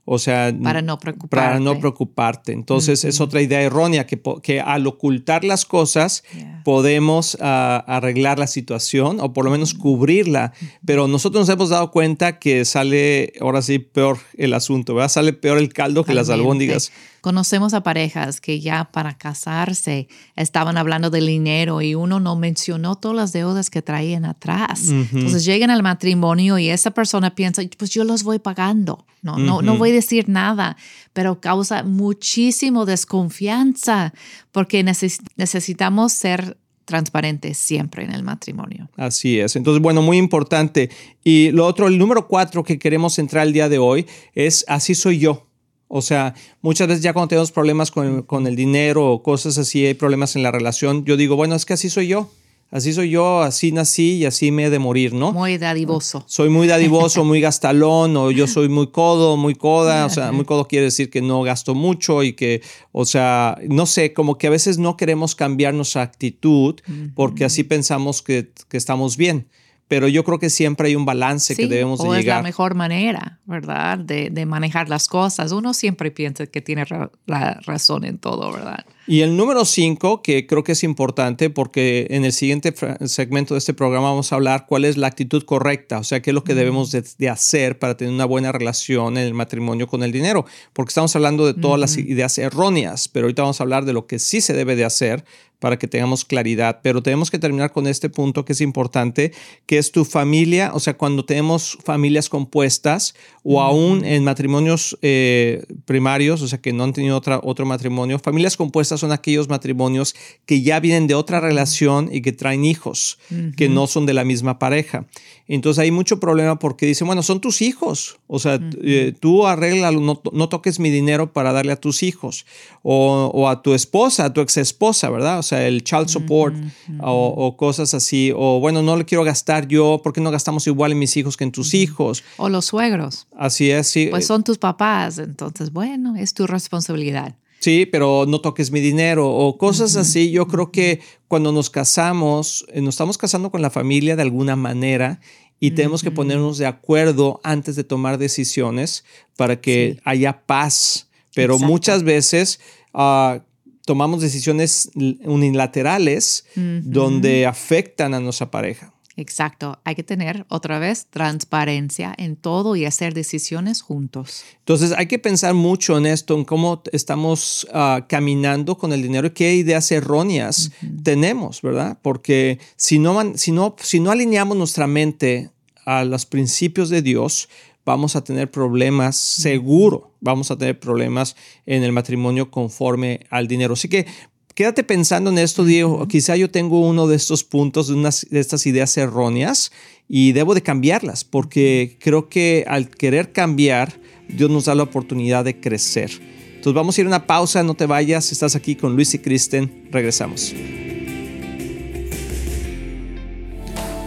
O 0.07 0.19
sea, 0.19 0.53
Para 0.61 0.83
no 0.83 0.99
preocuparte. 0.99 1.35
para 1.47 1.59
no 1.59 1.79
preocuparte. 1.79 2.51
Entonces 2.53 3.03
es 3.03 3.19
otra 3.21 3.41
idea 3.41 3.61
errónea 3.63 4.05
que, 4.05 4.21
que 4.43 4.61
al 4.61 4.85
ocultar 4.85 5.43
las 5.43 5.65
cosas 5.65 6.23
Yeah. 6.35 6.61
podemos 6.63 7.37
ah, 7.41 7.83
arreglar 7.87 8.37
la 8.37 8.45
situación 8.47 9.19
o 9.19 9.33
por 9.33 9.45
lo 9.45 9.51
menos 9.51 9.73
cubrirla. 9.73 10.53
Pero 10.85 11.07
nosotros 11.07 11.41
nos 11.47 11.49
hemos 11.55 11.69
dado 11.69 11.89
cuenta 11.89 12.37
que 12.37 12.65
sale 12.65 13.33
ahora 13.41 13.63
sí 13.63 13.79
peor 13.79 14.19
el 14.37 14.53
asunto, 14.53 14.93
¿verdad? 14.93 15.09
Sale 15.09 15.33
peor 15.33 15.57
el 15.57 15.73
caldo 15.73 16.03
que 16.03 16.13
las 16.13 16.29
albóndigas. 16.29 16.91
Conocemos 17.25 17.73
a 17.73 17.81
parejas 17.81 18.39
que 18.39 18.59
ya 18.59 18.83
para 18.91 19.17
casarse 19.17 20.07
estaban 20.35 20.77
hablando 20.77 21.09
del 21.09 21.25
dinero 21.25 21.81
y 21.81 21.95
uno 21.95 22.19
no 22.19 22.35
mencionó 22.35 22.97
todas 22.97 23.17
las 23.17 23.33
deudas 23.33 23.71
que 23.71 23.81
traían 23.81 24.25
atrás. 24.25 24.89
Entonces 24.89 25.43
llegan 25.43 25.71
al 25.71 25.81
matrimonio 25.81 26.59
y 26.59 26.69
esa 26.69 26.91
persona 26.91 27.33
piensa, 27.33 27.63
pues 27.79 27.89
yo 27.89 28.03
los 28.03 28.21
voy 28.21 28.37
pagando. 28.37 29.07
No, 29.23 29.39
no, 29.39 29.63
no 29.63 29.75
voy 29.79 29.89
a 29.89 29.93
decir 29.93 30.29
nada, 30.29 30.77
pero 31.13 31.41
causa 31.41 31.81
muchísimo 31.81 32.85
desconfianza 32.85 34.13
porque 34.51 34.85
neces- 34.85 35.19
necesitamos 35.35 36.13
ser 36.13 36.57
transparentes 36.85 37.57
siempre 37.57 38.03
en 38.03 38.13
el 38.13 38.21
matrimonio. 38.21 38.87
Así 38.97 39.39
es. 39.39 39.55
Entonces, 39.55 39.81
bueno, 39.81 40.03
muy 40.03 40.17
importante. 40.17 40.91
Y 41.23 41.49
lo 41.49 41.65
otro, 41.65 41.87
el 41.87 41.97
número 41.97 42.27
cuatro 42.27 42.63
que 42.63 42.77
queremos 42.77 43.17
entrar 43.17 43.47
el 43.47 43.53
día 43.53 43.67
de 43.67 43.79
hoy 43.79 44.05
es 44.35 44.63
así 44.67 44.93
soy 44.93 45.17
yo. 45.17 45.47
O 45.87 46.01
sea, 46.01 46.33
muchas 46.61 46.87
veces 46.87 47.03
ya 47.03 47.13
cuando 47.13 47.29
tenemos 47.29 47.51
problemas 47.51 47.91
con, 47.91 48.23
con 48.23 48.47
el 48.47 48.55
dinero 48.55 49.11
o 49.11 49.23
cosas 49.23 49.57
así, 49.57 49.85
hay 49.85 49.93
problemas 49.93 50.35
en 50.35 50.43
la 50.43 50.51
relación, 50.51 51.05
yo 51.05 51.17
digo, 51.17 51.35
bueno, 51.35 51.55
es 51.55 51.65
que 51.65 51.73
así 51.73 51.89
soy 51.89 52.07
yo. 52.07 52.29
Así 52.71 52.93
soy 52.93 53.11
yo, 53.11 53.41
así 53.41 53.71
nací 53.71 54.15
y 54.15 54.25
así 54.25 54.51
me 54.51 54.65
he 54.65 54.69
de 54.69 54.79
morir, 54.79 55.13
¿no? 55.13 55.31
Muy 55.31 55.57
dadivoso. 55.57 56.25
soy 56.27 56.49
muy 56.49 56.67
dadivoso, 56.67 57.23
muy 57.23 57.39
gastalón, 57.39 58.17
o 58.17 58.31
yo 58.31 58.47
soy 58.47 58.69
muy 58.69 58.87
codo, 58.87 59.37
muy 59.37 59.53
coda. 59.55 60.05
O 60.05 60.09
sea, 60.09 60.31
muy 60.31 60.45
codo 60.45 60.67
quiere 60.67 60.85
decir 60.85 61.09
que 61.09 61.21
no 61.21 61.43
gasto 61.43 61.75
mucho 61.75 62.23
y 62.23 62.33
que, 62.33 62.61
o 62.91 63.05
sea, 63.05 63.57
no 63.69 63.85
sé, 63.85 64.13
como 64.13 64.37
que 64.37 64.47
a 64.47 64.49
veces 64.49 64.79
no 64.79 64.97
queremos 64.97 65.35
cambiar 65.35 65.73
nuestra 65.73 66.01
actitud 66.01 66.75
porque 67.13 67.45
así 67.45 67.63
pensamos 67.63 68.21
que, 68.21 68.51
que 68.67 68.77
estamos 68.77 69.15
bien. 69.15 69.47
Pero 69.87 70.07
yo 70.07 70.23
creo 70.23 70.39
que 70.39 70.49
siempre 70.49 70.87
hay 70.87 70.95
un 70.95 71.05
balance 71.05 71.55
que 71.55 71.67
debemos 71.67 71.99
de 71.99 72.07
o 72.07 72.15
es 72.15 72.25
la 72.25 72.41
mejor 72.41 72.73
manera, 72.73 73.39
¿verdad? 73.45 73.99
De, 73.99 74.29
de 74.31 74.45
manejar 74.47 74.89
las 74.89 75.07
cosas. 75.07 75.51
Uno 75.51 75.73
siempre 75.75 76.09
piensa 76.09 76.47
que 76.47 76.59
tiene 76.61 76.85
ra- 76.85 77.11
la 77.27 77.59
razón 77.65 78.03
en 78.03 78.17
todo, 78.17 78.51
¿verdad? 78.51 78.83
Y 79.07 79.21
el 79.21 79.37
número 79.37 79.65
cinco, 79.65 80.23
que 80.23 80.47
creo 80.47 80.63
que 80.63 80.71
es 80.71 80.83
importante 80.83 81.51
porque 81.51 82.07
en 82.09 82.25
el 82.25 82.33
siguiente 82.33 82.73
segmento 83.05 83.53
de 83.53 83.59
este 83.59 83.75
programa 83.75 84.09
vamos 84.09 84.31
a 84.31 84.35
hablar 84.35 84.65
cuál 84.67 84.83
es 84.83 84.97
la 84.97 85.05
actitud 85.05 85.43
correcta, 85.43 85.99
o 85.99 86.03
sea, 86.03 86.23
qué 86.23 86.31
es 86.31 86.33
lo 86.33 86.43
que 86.43 86.55
debemos 86.55 86.91
de, 86.91 87.03
de 87.19 87.29
hacer 87.29 87.77
para 87.77 87.95
tener 87.97 88.11
una 88.11 88.25
buena 88.25 88.51
relación 88.51 89.17
en 89.17 89.25
el 89.25 89.35
matrimonio 89.35 89.85
con 89.85 90.01
el 90.01 90.11
dinero, 90.11 90.45
porque 90.73 90.89
estamos 90.89 91.15
hablando 91.15 91.45
de 91.45 91.53
todas 91.53 91.79
las 91.79 91.97
ideas 91.97 92.35
erróneas, 92.39 93.07
pero 93.07 93.25
ahorita 93.25 93.43
vamos 93.43 93.59
a 93.59 93.63
hablar 93.63 93.85
de 93.85 93.93
lo 93.93 94.07
que 94.07 94.17
sí 94.17 94.41
se 94.41 94.53
debe 94.53 94.75
de 94.75 94.85
hacer 94.85 95.23
para 95.59 95.79
que 95.79 95.87
tengamos 95.87 96.25
claridad, 96.25 96.79
pero 96.83 97.01
tenemos 97.01 97.31
que 97.31 97.39
terminar 97.39 97.71
con 97.71 97.87
este 97.87 98.09
punto 98.09 98.45
que 98.45 98.53
es 98.53 98.61
importante, 98.61 99.33
que 99.65 99.77
es 99.77 99.91
tu 99.91 100.05
familia, 100.05 100.71
o 100.73 100.79
sea, 100.79 100.95
cuando 100.95 101.25
tenemos 101.25 101.77
familias 101.83 102.29
compuestas 102.29 103.15
o 103.43 103.61
aún 103.61 104.03
en 104.05 104.23
matrimonios 104.23 104.97
eh, 105.01 105.65
primarios, 105.85 106.41
o 106.41 106.47
sea, 106.47 106.59
que 106.59 106.73
no 106.73 106.83
han 106.83 106.93
tenido 106.93 107.17
otra, 107.17 107.39
otro 107.41 107.65
matrimonio. 107.65 108.19
Familias 108.19 108.57
compuestas 108.57 108.94
son 108.97 109.11
aquellos 109.11 109.49
matrimonios 109.49 110.15
que 110.45 110.61
ya 110.61 110.79
vienen 110.79 111.07
de 111.07 111.15
otra 111.15 111.39
relación 111.39 112.09
y 112.11 112.21
que 112.21 112.31
traen 112.31 112.65
hijos, 112.65 113.19
que 113.55 113.69
no 113.69 113.87
son 113.87 114.05
de 114.05 114.13
la 114.13 114.23
misma 114.23 114.59
pareja. 114.59 115.05
Entonces 115.47 115.79
hay 115.79 115.91
mucho 115.91 116.19
problema 116.19 116.57
porque 116.57 116.87
dicen, 116.87 117.05
bueno, 117.05 117.21
son 117.21 117.39
tus 117.39 117.61
hijos, 117.61 118.17
o 118.25 118.39
sea, 118.39 118.59
eh, 118.81 119.13
tú 119.19 119.45
arregla, 119.45 119.91
no, 119.91 120.19
no, 120.31 120.49
toques 120.49 120.79
mi 120.79 120.89
dinero 120.89 121.33
para 121.33 121.53
darle 121.53 121.71
a 121.71 121.75
tus 121.75 122.01
hijos, 122.01 122.47
o, 122.81 123.47
a 123.47 123.61
tu 123.61 123.75
esposa, 123.75 124.25
a 124.25 124.33
tu 124.33 124.41
ex 124.41 124.57
esposa, 124.57 125.09
¿verdad? 125.11 125.37
O 125.37 125.43
sea, 125.43 125.67
el 125.67 125.83
child 125.83 126.07
support 126.07 126.55
o, 126.99 127.27
o, 127.27 127.57
cosas 127.57 127.93
así, 127.93 128.31
o 128.35 128.59
bueno, 128.59 128.81
no 128.81 128.97
le 128.97 129.05
quiero 129.05 129.23
gastar 129.23 129.67
yo, 129.67 130.01
¿por 130.03 130.13
qué 130.13 130.21
no 130.21 130.31
gastamos 130.31 130.65
igual 130.65 130.93
en 130.93 130.99
mis 130.99 131.15
hijos 131.15 131.37
que 131.37 131.43
en 131.43 131.51
tus 131.51 131.75
hijos? 131.75 132.23
O 132.37 132.49
los 132.49 132.65
suegros. 132.65 133.27
Así 133.37 133.69
es, 133.69 133.87
sí. 133.87 134.07
Pues 134.09 134.25
son 134.25 134.43
tus 134.43 134.57
papás, 134.57 135.19
entonces, 135.19 135.71
bueno, 135.71 136.15
es 136.15 136.33
tu 136.33 136.47
responsabilidad. 136.47 137.35
Sí, 137.65 137.87
pero 137.87 138.25
no 138.27 138.41
toques 138.41 138.69
mi 138.69 138.79
dinero 138.79 139.27
o 139.27 139.57
cosas 139.57 139.95
así. 139.95 140.29
Yo 140.29 140.47
creo 140.47 140.69
que 140.71 140.99
cuando 141.27 141.51
nos 141.51 141.71
casamos, 141.71 142.63
eh, 142.71 142.79
nos 142.79 142.93
estamos 142.93 143.17
casando 143.17 143.49
con 143.49 143.63
la 143.63 143.71
familia 143.71 144.15
de 144.15 144.21
alguna 144.21 144.55
manera 144.55 145.19
y 145.59 145.71
tenemos 145.71 146.03
que 146.03 146.11
ponernos 146.11 146.59
de 146.59 146.67
acuerdo 146.67 147.41
antes 147.43 147.75
de 147.75 147.83
tomar 147.83 148.19
decisiones 148.19 149.03
para 149.35 149.59
que 149.61 149.99
haya 150.03 150.45
paz. 150.45 151.09
Pero 151.33 151.57
muchas 151.57 152.03
veces 152.03 152.59
ah, 152.93 153.39
tomamos 153.83 154.21
decisiones 154.21 154.91
unilaterales 155.23 156.45
donde 156.83 157.47
afectan 157.47 158.13
a 158.13 158.19
nuestra 158.19 158.51
pareja. 158.51 158.93
Exacto, 159.17 159.79
hay 159.85 159.95
que 159.95 160.03
tener 160.03 160.45
otra 160.49 160.77
vez 160.77 161.07
transparencia 161.09 162.13
en 162.17 162.35
todo 162.35 162.75
y 162.75 162.83
hacer 162.83 163.13
decisiones 163.13 163.81
juntos. 163.81 164.43
Entonces 164.59 164.91
hay 164.91 165.05
que 165.07 165.19
pensar 165.19 165.53
mucho 165.53 165.97
en 165.97 166.05
esto, 166.05 166.35
en 166.35 166.43
cómo 166.43 166.83
estamos 166.91 167.65
ah, 167.73 168.05
caminando 168.09 168.77
con 168.77 168.91
el 168.91 169.01
dinero 169.01 169.27
y 169.27 169.31
qué 169.31 169.55
ideas 169.55 169.89
erróneas 169.91 170.71
tenemos, 171.03 171.61
¿verdad? 171.61 171.97
Porque 172.01 172.59
si 172.75 172.99
no, 172.99 173.37
si, 173.37 173.53
no, 173.53 173.75
si 173.79 174.01
no 174.01 174.11
alineamos 174.11 174.57
nuestra 174.57 174.85
mente 174.85 175.49
a 175.85 176.03
los 176.03 176.25
principios 176.25 176.89
de 176.89 177.01
Dios, 177.01 177.47
vamos 177.85 178.17
a 178.17 178.23
tener 178.23 178.51
problemas, 178.51 179.15
seguro, 179.15 180.11
vamos 180.19 180.51
a 180.51 180.57
tener 180.57 180.77
problemas 180.79 181.37
en 181.65 181.83
el 181.83 181.93
matrimonio 181.93 182.51
conforme 182.51 183.21
al 183.29 183.47
dinero. 183.47 183.73
Así 183.73 183.87
que 183.87 184.07
quédate 184.55 184.83
pensando 184.83 185.29
en 185.29 185.37
esto, 185.37 185.63
Diego. 185.63 186.07
Quizá 186.07 186.35
yo 186.35 186.49
tengo 186.49 186.79
uno 186.87 187.07
de 187.07 187.15
estos 187.15 187.43
puntos, 187.43 187.89
de, 187.89 187.93
unas, 187.93 188.25
de 188.29 188.39
estas 188.39 188.65
ideas 188.65 188.97
erróneas 188.97 189.71
y 190.09 190.31
debo 190.31 190.55
de 190.55 190.63
cambiarlas 190.63 191.23
porque 191.23 191.97
creo 191.99 192.29
que 192.29 192.65
al 192.67 192.89
querer 192.89 193.31
cambiar, 193.31 193.99
Dios 194.27 194.49
nos 194.49 194.65
da 194.65 194.73
la 194.73 194.83
oportunidad 194.83 195.45
de 195.45 195.59
crecer. 195.59 196.09
Entonces 196.55 196.73
vamos 196.73 196.97
a 196.97 197.01
ir 197.01 197.05
a 197.05 197.09
una 197.09 197.27
pausa, 197.27 197.61
no 197.61 197.75
te 197.75 197.85
vayas, 197.85 198.31
estás 198.31 198.55
aquí 198.55 198.75
con 198.75 198.95
Luis 198.95 199.13
y 199.13 199.19
Kristen, 199.19 199.87
regresamos. 199.91 200.55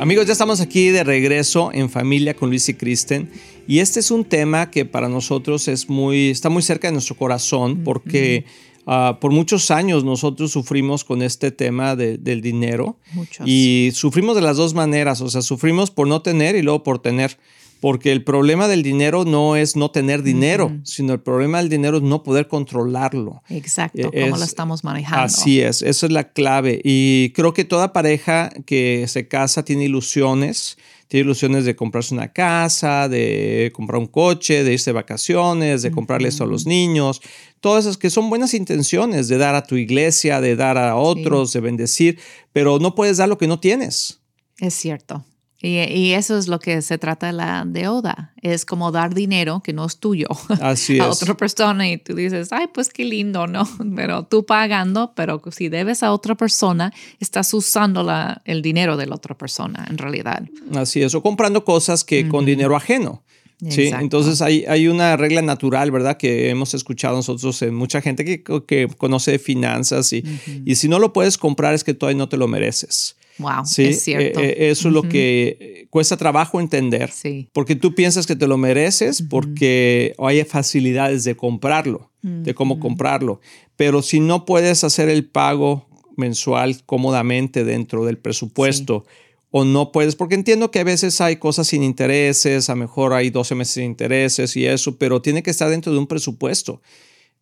Amigos, 0.00 0.26
ya 0.26 0.32
estamos 0.32 0.60
aquí 0.60 0.90
de 0.90 1.02
regreso 1.02 1.70
en 1.72 1.90
familia 1.90 2.34
con 2.34 2.50
Luis 2.50 2.68
y 2.68 2.74
Kristen 2.74 3.28
y 3.66 3.80
este 3.80 3.98
es 3.98 4.12
un 4.12 4.24
tema 4.24 4.70
que 4.70 4.84
para 4.84 5.08
nosotros 5.08 5.66
es 5.66 5.88
muy, 5.88 6.30
está 6.30 6.50
muy 6.50 6.62
cerca 6.62 6.86
de 6.86 6.92
nuestro 6.92 7.16
corazón 7.16 7.82
porque 7.82 8.44
ah, 8.86 9.18
por 9.20 9.32
muchos 9.32 9.72
años 9.72 10.04
nosotros 10.04 10.52
sufrimos 10.52 11.02
con 11.02 11.20
este 11.20 11.50
tema 11.50 11.96
del 11.96 12.40
dinero 12.40 12.96
y 13.44 13.90
sufrimos 13.92 14.36
de 14.36 14.42
las 14.42 14.56
dos 14.56 14.72
maneras, 14.72 15.20
o 15.20 15.28
sea, 15.28 15.42
sufrimos 15.42 15.90
por 15.90 16.06
no 16.06 16.22
tener 16.22 16.54
y 16.54 16.62
luego 16.62 16.84
por 16.84 17.00
tener 17.00 17.36
porque 17.80 18.12
el 18.12 18.24
problema 18.24 18.68
del 18.68 18.82
dinero 18.82 19.24
no 19.24 19.56
es 19.56 19.76
no 19.76 19.90
tener 19.90 20.22
dinero, 20.22 20.76
sino 20.82 21.12
el 21.12 21.20
problema 21.20 21.58
del 21.58 21.68
dinero 21.68 21.98
es 21.98 22.02
no 22.02 22.22
poder 22.22 22.48
controlarlo. 22.48 23.42
Exacto, 23.48 24.10
cómo 24.10 24.36
lo 24.36 24.44
estamos 24.44 24.84
manejando. 24.84 25.24
Así 25.24 25.60
es, 25.60 25.82
esa 25.82 26.06
es 26.06 26.12
la 26.12 26.32
clave. 26.32 26.80
Y 26.82 27.30
creo 27.34 27.54
que 27.54 27.64
toda 27.64 27.92
pareja 27.92 28.50
que 28.66 29.06
se 29.08 29.28
casa 29.28 29.64
tiene 29.64 29.84
ilusiones, 29.84 30.76
tiene 31.06 31.24
ilusiones 31.24 31.64
de 31.64 31.76
comprarse 31.76 32.14
una 32.14 32.32
casa, 32.32 33.08
de 33.08 33.72
comprar 33.74 34.00
un 34.00 34.06
coche, 34.06 34.64
de 34.64 34.72
irse 34.72 34.90
de 34.90 34.94
vacaciones, 34.94 35.82
de 35.82 35.90
comprarle 35.90 36.28
eso 36.28 36.44
a 36.44 36.46
los 36.46 36.66
niños, 36.66 37.20
todas 37.60 37.84
esas 37.84 37.96
que 37.96 38.10
son 38.10 38.28
buenas 38.28 38.54
intenciones 38.54 39.28
de 39.28 39.38
dar 39.38 39.54
a 39.54 39.62
tu 39.62 39.76
iglesia, 39.76 40.40
de 40.40 40.56
dar 40.56 40.76
a 40.78 40.96
otros, 40.96 41.52
de 41.52 41.60
bendecir, 41.60 42.18
pero 42.52 42.78
no 42.78 42.94
puedes 42.94 43.16
dar 43.16 43.28
lo 43.28 43.38
que 43.38 43.46
no 43.46 43.60
tienes. 43.60 44.20
Es 44.58 44.74
cierto. 44.74 45.24
Y, 45.60 46.12
eso 46.12 46.38
es 46.38 46.46
lo 46.46 46.60
que 46.60 46.82
se 46.82 46.98
trata 46.98 47.32
la 47.32 47.64
deuda. 47.66 48.32
Es 48.42 48.64
como 48.64 48.92
dar 48.92 49.12
dinero 49.12 49.60
que 49.64 49.72
no 49.72 49.86
es 49.86 49.98
tuyo 49.98 50.28
a 50.60 51.08
otra 51.08 51.36
persona 51.36 51.90
y 51.90 51.98
tú 51.98 52.14
dices, 52.14 52.52
ay, 52.52 52.66
pues 52.72 52.90
qué 52.90 53.04
lindo, 53.04 53.48
¿no? 53.48 53.68
Pero 53.96 54.24
tú 54.24 54.46
pagando, 54.46 55.12
pero 55.16 55.42
si 55.50 55.68
debes 55.68 56.02
a 56.02 56.12
otra 56.12 56.36
persona, 56.36 56.92
estás 57.18 57.52
usando 57.54 58.04
la, 58.04 58.40
el 58.44 58.62
dinero 58.62 58.96
de 58.96 59.06
la 59.06 59.16
otra 59.16 59.36
persona 59.36 59.86
en 59.90 59.98
realidad. 59.98 60.44
Así 60.74 61.02
es, 61.02 61.14
o 61.14 61.22
comprando 61.22 61.64
cosas 61.64 62.04
que 62.04 62.28
con 62.28 62.44
dinero 62.44 62.76
ajeno. 62.76 63.24
Sí, 63.68 63.88
entonces 63.88 64.40
hay, 64.40 64.64
hay, 64.66 64.86
una 64.86 65.16
regla 65.16 65.42
natural, 65.42 65.90
¿verdad? 65.90 66.16
Que 66.16 66.48
hemos 66.48 66.74
escuchado 66.74 67.16
nosotros 67.16 67.60
en 67.62 67.74
mucha 67.74 68.00
gente 68.00 68.24
que, 68.24 68.44
que 68.66 68.86
conoce 68.96 69.40
finanzas 69.40 70.12
y, 70.12 70.22
y 70.64 70.76
si 70.76 70.88
no 70.88 71.00
lo 71.00 71.12
puedes 71.12 71.38
comprar 71.38 71.74
es 71.74 71.82
que 71.82 71.92
todavía 71.92 72.18
no 72.18 72.28
te 72.28 72.36
lo 72.36 72.46
mereces. 72.46 73.16
Wow, 73.38 73.64
sí, 73.64 73.84
es 73.84 74.02
cierto. 74.02 74.40
Eh, 74.40 74.48
eh, 74.48 74.70
eso 74.70 74.88
es 74.88 74.94
lo 74.94 75.02
que 75.02 75.86
cuesta 75.90 76.16
trabajo 76.16 76.60
entender. 76.60 77.10
Sí. 77.10 77.48
Porque 77.52 77.76
tú 77.76 77.94
piensas 77.94 78.26
que 78.26 78.36
te 78.36 78.46
lo 78.46 78.58
mereces 78.58 79.22
porque 79.22 80.14
hay 80.18 80.42
facilidades 80.44 81.24
de 81.24 81.36
comprarlo, 81.36 82.10
de 82.22 82.54
cómo 82.54 82.80
comprarlo. 82.80 83.40
Pero 83.76 84.02
si 84.02 84.20
no 84.20 84.44
puedes 84.44 84.84
hacer 84.84 85.08
el 85.08 85.24
pago 85.24 85.86
mensual 86.16 86.82
cómodamente 86.84 87.64
dentro 87.64 88.04
del 88.04 88.18
presupuesto, 88.18 89.04
o 89.50 89.64
no 89.64 89.92
puedes, 89.92 90.14
porque 90.14 90.34
entiendo 90.34 90.70
que 90.70 90.80
a 90.80 90.84
veces 90.84 91.20
hay 91.20 91.36
cosas 91.36 91.68
sin 91.68 91.82
intereses, 91.82 92.68
a 92.68 92.74
lo 92.74 92.80
mejor 92.80 93.14
hay 93.14 93.30
12 93.30 93.54
meses 93.54 93.74
sin 93.74 93.84
intereses 93.84 94.54
y 94.56 94.66
eso, 94.66 94.96
pero 94.98 95.22
tiene 95.22 95.42
que 95.42 95.50
estar 95.50 95.70
dentro 95.70 95.92
de 95.92 95.98
un 95.98 96.06
presupuesto. 96.06 96.82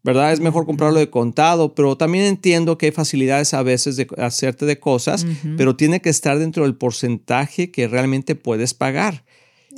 ¿Verdad? 0.07 0.33
Es 0.33 0.39
mejor 0.39 0.67
comprarlo 0.67 1.01
de 1.01 1.11
contado, 1.11 1.75
pero 1.75 1.97
también 1.97 2.25
entiendo 2.27 2.79
que 2.79 2.87
hay 2.87 2.93
facilidades 2.93 3.53
a 3.55 3.63
veces 3.65 3.97
de 3.97 4.07
hacerte 4.19 4.65
de 4.65 4.79
cosas, 4.79 5.27
pero 5.57 5.75
tiene 5.75 6.01
que 6.01 6.11
estar 6.11 6.39
dentro 6.39 6.63
del 6.63 6.77
porcentaje 6.77 7.73
que 7.73 7.89
realmente 7.89 8.37
puedes 8.37 8.73
pagar. 8.73 9.25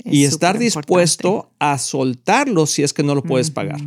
y 0.05 0.23
estar 0.23 0.61
dispuesto 0.61 1.51
a 1.59 1.77
soltarlo 1.77 2.67
si 2.67 2.85
es 2.85 2.93
que 2.93 3.03
no 3.03 3.17
lo 3.17 3.23
puedes 3.25 3.51
pagar. 3.51 3.81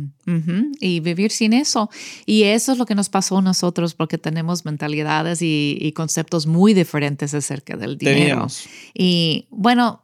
Y 0.78 1.00
vivir 1.00 1.30
sin 1.30 1.54
eso. 1.54 1.88
Y 2.26 2.42
eso 2.42 2.72
es 2.72 2.78
lo 2.78 2.84
que 2.84 2.94
nos 2.94 3.08
pasó 3.08 3.38
a 3.38 3.42
nosotros 3.42 3.94
porque 3.94 4.18
tenemos 4.18 4.66
mentalidades 4.66 5.38
y, 5.40 5.92
conceptos 5.96 6.46
muy 6.46 6.74
diferentes 6.74 7.32
acerca 7.32 7.78
del 7.78 7.96
dinero. 7.96 8.48
Y 8.92 9.46
bueno, 9.50 10.02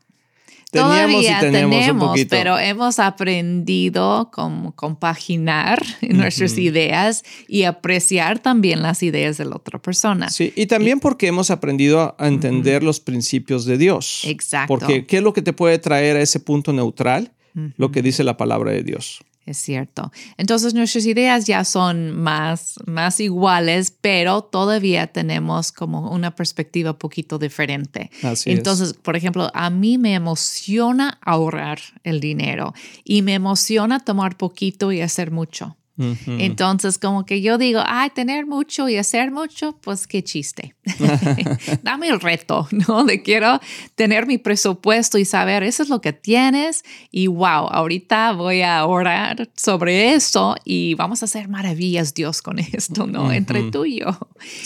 Todavía 0.71 1.41
tenemos, 1.41 2.27
pero 2.29 2.59
hemos 2.59 2.99
aprendido 2.99 4.31
cómo 4.31 4.75
compaginar 4.75 5.83
nuestras 6.03 6.59
ideas 6.59 7.23
y 7.47 7.63
apreciar 7.63 8.39
también 8.39 8.83
las 8.83 9.03
ideas 9.03 9.39
de 9.39 9.47
la 9.47 9.57
otra 9.57 9.81
persona. 9.81 10.29
Sí, 10.29 10.53
y 10.57 10.67
también 10.67 11.01
porque 11.01 11.27
hemos 11.27 11.51
aprendido 11.51 12.15
a 12.19 12.29
entender 12.29 12.83
los 12.83 13.01
principios 13.01 13.65
de 13.65 13.79
Dios. 13.79 14.23
Exacto. 14.25 14.69
Porque 14.69 15.07
¿qué 15.07 15.19
es 15.19 15.23
lo 15.23 15.33
que 15.33 15.43
te 15.43 15.55
puede 15.55 15.79
traer 15.79 16.17
a 16.17 16.21
ese 16.21 16.41
punto 16.41 16.73
neutral? 16.73 17.33
Lo 17.77 17.91
que 17.91 18.03
dice 18.03 18.23
la 18.23 18.37
palabra 18.37 18.71
de 18.71 18.85
Dios. 18.85 19.21
Es 19.49 19.57
cierto. 19.57 20.13
Entonces 20.37 20.75
nuestras 20.75 21.07
ideas 21.07 21.47
ya 21.47 21.65
son 21.65 22.11
más, 22.11 22.75
más 22.85 23.19
iguales, 23.19 23.91
pero 23.99 24.43
todavía 24.43 25.07
tenemos 25.07 25.73
como 25.73 26.11
una 26.11 26.35
perspectiva 26.35 26.91
un 26.91 26.99
poquito 26.99 27.39
diferente. 27.39 28.11
Así 28.23 28.51
Entonces, 28.51 28.93
por 28.93 29.17
ejemplo, 29.17 29.51
a 29.55 29.71
mí 29.71 29.97
me 29.97 30.13
emociona 30.13 31.19
ahorrar 31.23 31.81
el 32.05 32.21
dinero 32.21 32.75
y 33.05 33.23
me 33.23 33.33
emociona 33.33 34.01
tomar 34.01 34.37
poquito 34.37 34.93
y 34.93 35.01
hacer 35.01 35.31
mucho. 35.31 35.79
Entonces, 36.27 36.97
como 36.99 37.27
que 37.27 37.41
yo 37.43 37.59
digo, 37.59 37.81
ay, 37.85 38.11
tener 38.11 38.47
mucho 38.47 38.89
y 38.89 38.97
hacer 38.97 39.33
mucho, 39.33 39.77
pues 39.81 40.07
qué 40.07 40.23
chiste. 40.23 40.77
Dame 41.83 42.09
el 42.09 42.21
reto, 42.21 42.69
¿no? 42.71 43.05
De 43.05 43.23
quiero 43.23 43.61
tener 43.97 44.27
mi 44.27 44.39
presupuesto 44.39 45.19
y 45.19 45.25
saber, 45.25 45.65
eso 45.65 45.83
es 45.83 45.89
lo 45.89 46.01
que 46.01 46.13
tienes 46.13 46.85
y 47.11 47.27
wow, 47.27 47.69
ahorita 47.71 48.33
voy 48.33 48.63
a 48.63 48.87
orar 48.87 49.51
sobre 49.57 50.15
eso 50.15 50.55
y 50.65 50.95
vamos 50.95 51.23
a 51.23 51.25
hacer 51.25 51.49
maravillas, 51.49 52.15
Dios, 52.15 52.43
con 52.43 52.59
esto, 52.59 53.07
¿no? 53.07 53.33
Entre 53.33 53.71
tú 53.71 53.85
y 53.85 54.01
yo. 54.01 54.17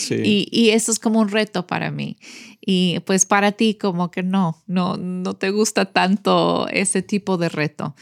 Y, 0.09 0.47
y 0.51 0.69
eso 0.69 0.91
es 0.91 0.99
como 0.99 1.19
un 1.19 1.29
reto 1.29 1.65
para 1.65 1.89
mí. 1.89 2.17
Y 2.65 2.99
pues 3.01 3.25
para 3.25 3.51
ti 3.51 3.75
como 3.75 4.09
que 4.09 4.23
no, 4.23 4.61
no, 4.67 4.95
no 4.97 5.33
te 5.33 5.49
gusta 5.49 5.85
tanto 5.85 6.67
ese 6.69 7.01
tipo 7.01 7.37
de 7.37 7.49
reto. 7.49 7.95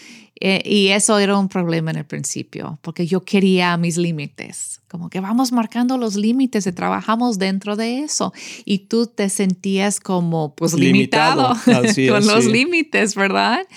Eh, 0.43 0.63
y 0.65 0.87
eso 0.87 1.19
era 1.19 1.37
un 1.37 1.49
problema 1.49 1.91
en 1.91 1.97
el 1.97 2.05
principio, 2.05 2.79
porque 2.81 3.05
yo 3.05 3.23
quería 3.23 3.77
mis 3.77 3.97
límites, 3.97 4.81
como 4.87 5.07
que 5.11 5.19
vamos 5.19 5.51
marcando 5.51 5.99
los 5.99 6.15
límites 6.15 6.65
y 6.65 6.71
trabajamos 6.71 7.37
dentro 7.37 7.75
de 7.75 7.99
eso. 7.99 8.33
Y 8.65 8.79
tú 8.79 9.05
te 9.05 9.29
sentías 9.29 9.99
como 9.99 10.55
pues 10.55 10.73
limitado, 10.73 11.55
con 12.09 12.25
los 12.25 12.45
límites, 12.45 13.13
¿verdad? 13.13 13.67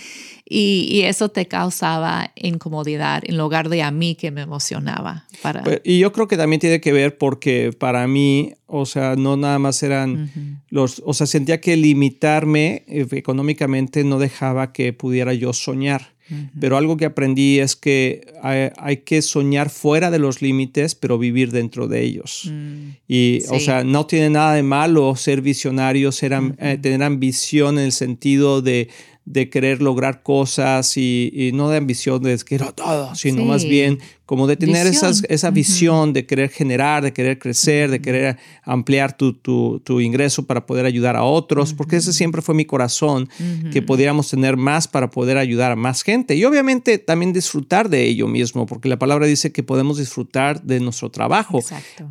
Y, 0.46 1.02
eso 1.02 1.30
te 1.30 1.46
causaba 1.46 2.32
incomodidad 2.36 3.22
en 3.24 3.38
lugar 3.38 3.68
de 3.68 3.82
a 3.82 3.90
mí 3.90 4.14
que 4.14 4.30
me 4.30 4.42
emocionaba. 4.42 5.26
Para... 5.42 5.62
Pues, 5.62 5.80
y 5.84 5.98
yo 5.98 6.12
creo 6.12 6.28
que 6.28 6.36
también 6.36 6.60
tiene 6.60 6.80
que 6.80 6.92
ver 6.92 7.18
porque 7.18 7.72
para 7.78 8.06
mí, 8.06 8.52
o 8.66 8.86
sea, 8.86 9.16
no 9.16 9.36
nada 9.36 9.58
más 9.58 9.82
eran 9.82 10.62
los, 10.68 11.02
o 11.04 11.14
sea, 11.14 11.26
sentía 11.26 11.60
que 11.60 11.76
limitarme 11.76 12.84
eh, 12.88 13.06
económicamente 13.12 14.04
no 14.04 14.18
dejaba 14.18 14.72
que 14.72 14.92
pudiera 14.92 15.34
yo 15.34 15.52
soñar. 15.52 16.13
Pero 16.58 16.78
algo 16.78 16.96
que 16.96 17.04
aprendí 17.04 17.58
es 17.58 17.76
que 17.76 18.26
hay, 18.42 18.98
que 18.98 19.20
soñar 19.20 19.68
fuera 19.68 20.10
de 20.10 20.18
los 20.18 20.40
límites, 20.40 20.94
pero 20.94 21.18
vivir 21.18 21.50
dentro 21.50 21.86
de 21.86 22.02
ellos. 22.02 22.50
Mm. 22.50 22.88
Y, 23.06 23.42
o 23.50 23.60
sea, 23.60 23.84
no 23.84 24.06
tiene 24.06 24.30
nada 24.30 24.54
de 24.54 24.62
malo 24.62 25.16
ser 25.16 25.42
visionario, 25.42 26.12
ser, 26.12 26.32
eh, 26.58 26.78
tener 26.80 27.02
ambición 27.02 27.78
en 27.78 27.84
el 27.84 27.92
sentido 27.92 28.62
de, 28.62 28.88
de 29.26 29.48
querer 29.48 29.80
lograr 29.80 30.22
cosas 30.22 30.96
y, 30.96 31.50
no 31.54 31.70
de 31.70 31.78
ambición 31.78 32.22
de 32.22 32.36
quiero 32.38 32.72
todo, 32.72 33.14
sino 33.14 33.44
más 33.44 33.64
bien 33.64 33.98
como 34.26 34.46
de 34.46 34.56
tener 34.56 34.86
esa 34.86 35.50
visión 35.50 36.12
de 36.12 36.26
querer 36.26 36.50
generar, 36.50 37.02
de 37.02 37.12
querer 37.12 37.38
crecer, 37.38 37.90
de 37.90 38.00
querer 38.00 38.38
ampliar 38.62 39.16
tu, 39.16 39.32
tu, 39.32 40.00
ingreso 40.00 40.46
para 40.46 40.66
poder 40.66 40.84
ayudar 40.86 41.16
a 41.16 41.24
otros, 41.24 41.72
porque 41.72 41.96
ese 41.96 42.12
siempre 42.12 42.42
fue 42.42 42.54
mi 42.54 42.64
corazón, 42.64 43.28
que 43.72 43.82
pudiéramos 43.82 44.28
tener 44.28 44.56
más 44.56 44.88
para 44.88 45.10
poder 45.10 45.38
ayudar 45.38 45.72
a 45.72 45.76
más 45.76 46.02
gente 46.02 46.34
y 46.36 46.44
obviamente 46.44 46.98
también 46.98 47.32
disfrutar 47.32 47.88
de 47.88 48.04
ello 48.04 48.28
mismo, 48.28 48.66
porque 48.66 48.88
la 48.88 48.98
palabra 48.98 49.26
dice 49.26 49.52
que 49.52 49.62
podemos 49.62 49.98
disfrutar 49.98 50.62
de 50.62 50.80
nuestro 50.80 51.10
trabajo, 51.10 51.60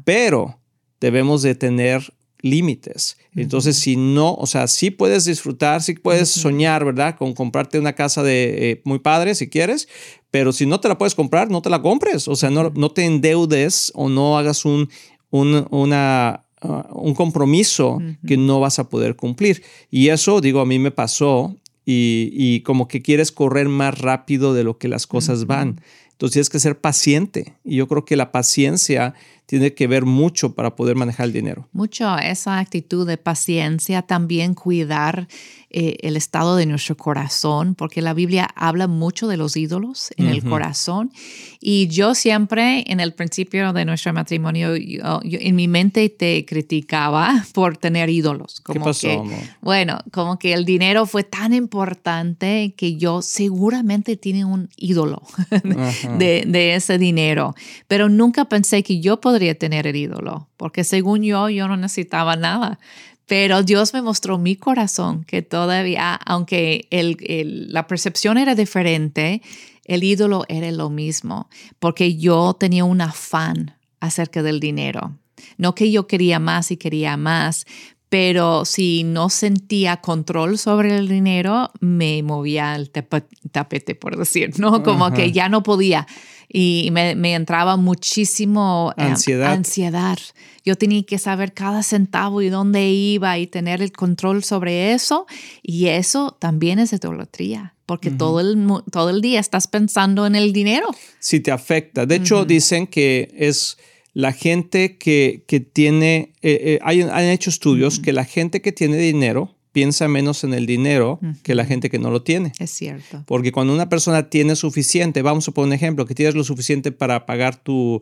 pero 0.04 0.60
debemos 1.00 1.42
de 1.42 1.56
tener 1.56 2.14
límites. 2.44 3.18
Entonces, 3.36 3.78
si 3.78 3.96
no, 3.96 4.36
o 4.36 4.46
sea, 4.46 4.68
sí 4.68 4.92
puedes 4.92 5.26
disfrutar, 5.26 5.82
sí 5.82 5.94
puedes 5.94 6.30
soñar, 6.30 6.84
¿verdad? 6.86 7.16
Con 7.18 7.34
comprarte 7.34 7.80
una 7.80 7.94
casa 7.94 8.22
de 8.22 8.72
eh, 8.72 8.82
muy 8.84 9.00
padre 9.00 9.34
si 9.34 9.50
quieres, 9.50 9.88
pero 10.30 10.52
si 10.52 10.66
no 10.66 10.80
te 10.80 10.90
la 10.90 10.98
puedes 10.98 11.16
comprar, 11.16 11.50
no 11.50 11.62
te 11.62 11.70
la 11.70 11.82
compres. 11.82 12.28
O 12.28 12.36
sea, 12.36 12.50
no, 12.50 12.70
no 12.76 12.92
te 12.92 13.06
endeudes 13.06 13.92
o 13.96 14.10
no 14.10 14.38
hagas 14.38 14.66
un, 14.66 14.90
un, 15.32 15.66
una, 15.72 16.44
ah, 16.62 16.90
un 16.92 17.16
compromiso 17.16 18.00
que 18.28 18.36
no 18.36 18.60
vas 18.60 18.78
a 18.78 18.90
poder 18.90 19.16
cumplir. 19.16 19.64
Y 19.90 20.10
eso, 20.10 20.42
digo, 20.42 20.60
a 20.60 20.66
mí 20.66 20.80
me 20.80 20.92
pasó 20.92 21.56
y, 21.86 22.30
y 22.34 22.60
como 22.60 22.90
que 22.90 23.02
quieres 23.02 23.32
correr 23.32 23.70
más 23.70 23.98
rápido 24.00 24.54
de 24.54 24.66
lo 24.66 24.78
que 24.78 24.90
las 24.90 25.08
cosas 25.08 25.46
van. 25.46 25.80
Entonces 26.12 26.34
tienes 26.34 26.50
que 26.50 26.60
ser 26.60 26.80
paciente. 26.80 27.54
Y 27.64 27.78
yo 27.78 27.88
creo 27.88 28.04
que 28.04 28.18
la 28.18 28.34
paciencia 28.34 29.14
tiene 29.54 29.76
que 29.76 29.86
ver 29.86 30.04
mucho 30.04 30.56
para 30.56 30.76
poder 30.76 30.96
manejar 30.96 31.28
el 31.28 31.34
dinero. 31.34 31.70
Mucho 31.74 32.18
esa 32.18 32.58
actitud 32.58 33.06
de 33.06 33.18
paciencia, 33.18 34.02
también 34.02 34.56
cuidar 34.56 35.28
eh, 35.70 35.98
el 36.02 36.18
estado 36.18 36.56
de 36.56 36.66
nuestro 36.66 36.98
corazón, 36.98 37.76
porque 37.76 38.02
la 38.02 38.16
Biblia 38.16 38.48
habla 38.56 38.88
mucho 38.88 39.28
de 39.28 39.38
los 39.38 39.56
ídolos 39.56 40.12
en 40.18 40.28
el 40.28 40.44
corazón. 40.44 41.12
Y 41.60 41.88
yo 41.88 42.16
siempre, 42.16 42.84
en 42.88 43.00
el 43.00 43.14
principio 43.14 43.74
de 43.74 43.86
nuestro 43.86 44.12
matrimonio, 44.12 44.74
en 44.76 45.56
mi 45.56 45.68
mente 45.68 46.10
te 46.10 46.46
criticaba 46.46 47.46
por 47.54 47.78
tener 47.78 48.10
ídolos. 48.10 48.60
Como 48.62 48.80
¿Qué 48.80 48.86
pasó, 48.86 49.24
Bueno, 49.62 50.00
como 50.12 50.38
que 50.38 50.54
el 50.54 50.66
dinero 50.66 51.06
fue 51.06 51.24
tan 51.24 51.54
importante 51.54 52.74
que 52.76 52.98
yo 52.98 53.22
seguramente 53.22 54.18
tiene 54.18 54.46
un 54.46 54.70
ídolo 54.78 55.22
de, 56.18 56.44
de 56.48 56.76
ese 56.76 56.98
dinero, 56.98 57.56
pero 57.88 58.10
nunca 58.10 58.46
pensé 58.46 58.84
que 58.84 59.00
yo 59.00 59.22
podría 59.22 59.43
tener 59.54 59.86
el 59.88 59.96
ídolo, 59.96 60.50
porque 60.58 60.84
según 60.84 61.24
yo, 61.24 61.50
yo 61.50 61.68
no 61.68 61.78
necesitaba 61.78 62.36
nada. 62.36 62.80
Pero 63.26 63.64
Dios 63.64 63.94
me 63.94 64.02
mostró 64.02 64.38
mi 64.38 64.56
corazón 64.56 65.24
que 65.24 65.42
todavía, 65.42 66.14
aunque 66.14 66.88
la 66.92 67.88
percepción 67.88 68.38
era 68.38 68.54
diferente, 68.56 69.42
el 69.86 70.04
ídolo 70.04 70.44
era 70.50 70.72
lo 70.72 70.90
mismo, 70.90 71.50
porque 71.80 72.16
yo 72.16 72.54
tenía 72.54 72.84
un 72.86 73.02
afán 73.02 73.78
acerca 74.00 74.44
del 74.44 74.60
dinero. 74.60 75.18
No 75.58 75.74
que 75.76 75.92
yo 75.92 76.08
quería 76.08 76.40
más 76.40 76.72
y 76.72 76.78
quería 76.78 77.18
más, 77.18 77.66
pero 78.14 78.64
si 78.64 79.04
no 79.04 79.28
sentía 79.28 79.98
control 79.98 80.60
sobre 80.60 80.96
el 80.96 81.08
dinero, 81.08 81.72
me 81.80 82.22
movía 82.22 82.76
el 82.76 82.92
tapete, 82.92 83.96
por 83.96 84.18
decir, 84.18 84.60
¿no? 84.60 84.84
Como 84.84 85.12
que 85.12 85.32
ya 85.32 85.50
no 85.50 85.64
podía 85.64 86.06
y 86.48 86.90
me, 86.92 87.34
entraba 87.34 87.76
muchísimo 87.76 88.94
eh, 88.98 89.02
ansiedad. 89.02 89.54
ansiedad. 89.54 90.20
Yo 90.64 90.76
tenía 90.76 91.02
que 91.02 91.18
saber 91.18 91.54
cada 91.54 91.82
centavo 91.82 92.44
y 92.44 92.50
dónde 92.50 92.88
iba 92.88 93.40
y 93.40 93.48
tener 93.48 93.82
el 93.82 93.92
control 93.92 94.44
sobre 94.44 94.94
eso. 94.94 95.26
Y 95.64 95.88
eso 95.88 96.38
también 96.40 96.78
es 96.78 96.94
idolatría, 96.94 97.74
porque 97.88 98.12
todo, 98.12 98.42
el, 98.42 98.64
todo 98.92 99.10
el 99.10 99.22
día 99.22 99.40
estás 99.40 99.66
pensando 99.66 100.28
en 100.28 100.36
el 100.36 100.54
dinero. 100.54 100.94
Sí, 101.18 101.40
te 101.40 101.52
afecta. 101.52 102.06
De 102.06 102.18
hecho, 102.18 102.46
dicen 102.46 102.86
que 102.86 103.34
es 103.36 103.80
la 104.14 104.32
gente 104.32 104.98
que, 104.98 105.44
que 105.48 105.60
tiene, 105.60 106.34
eh, 106.42 106.60
eh, 106.62 106.80
hay, 106.84 107.02
han 107.02 107.26
hecho 107.26 107.50
estudios 107.50 108.00
que 108.00 108.14
la 108.14 108.26
gente 108.26 108.62
que 108.62 108.72
tiene 108.72 108.98
dinero, 108.98 109.56
piensa 109.74 110.08
menos 110.08 110.44
en 110.44 110.54
el 110.54 110.68
dinero 110.68 111.20
que 111.42 111.56
la 111.56 111.66
gente 111.66 111.90
que 111.90 111.98
no 111.98 112.12
lo 112.12 112.22
tiene. 112.22 112.54
Es 112.60 112.70
cierto. 112.70 113.24
Porque 113.26 113.52
cuando 113.52 113.74
una 113.74 113.90
persona 113.90 114.30
tiene 114.30 114.56
suficiente, 114.56 115.24
vamos 115.24 115.48
a 115.48 115.52
poner 115.52 115.68
un 115.68 115.74
ejemplo, 115.74 116.06
que 116.06 116.14
tienes 116.14 116.36
lo 116.36 116.44
suficiente 116.44 116.92
para 116.92 117.26
pagar 117.26 117.56
tu, 117.58 118.02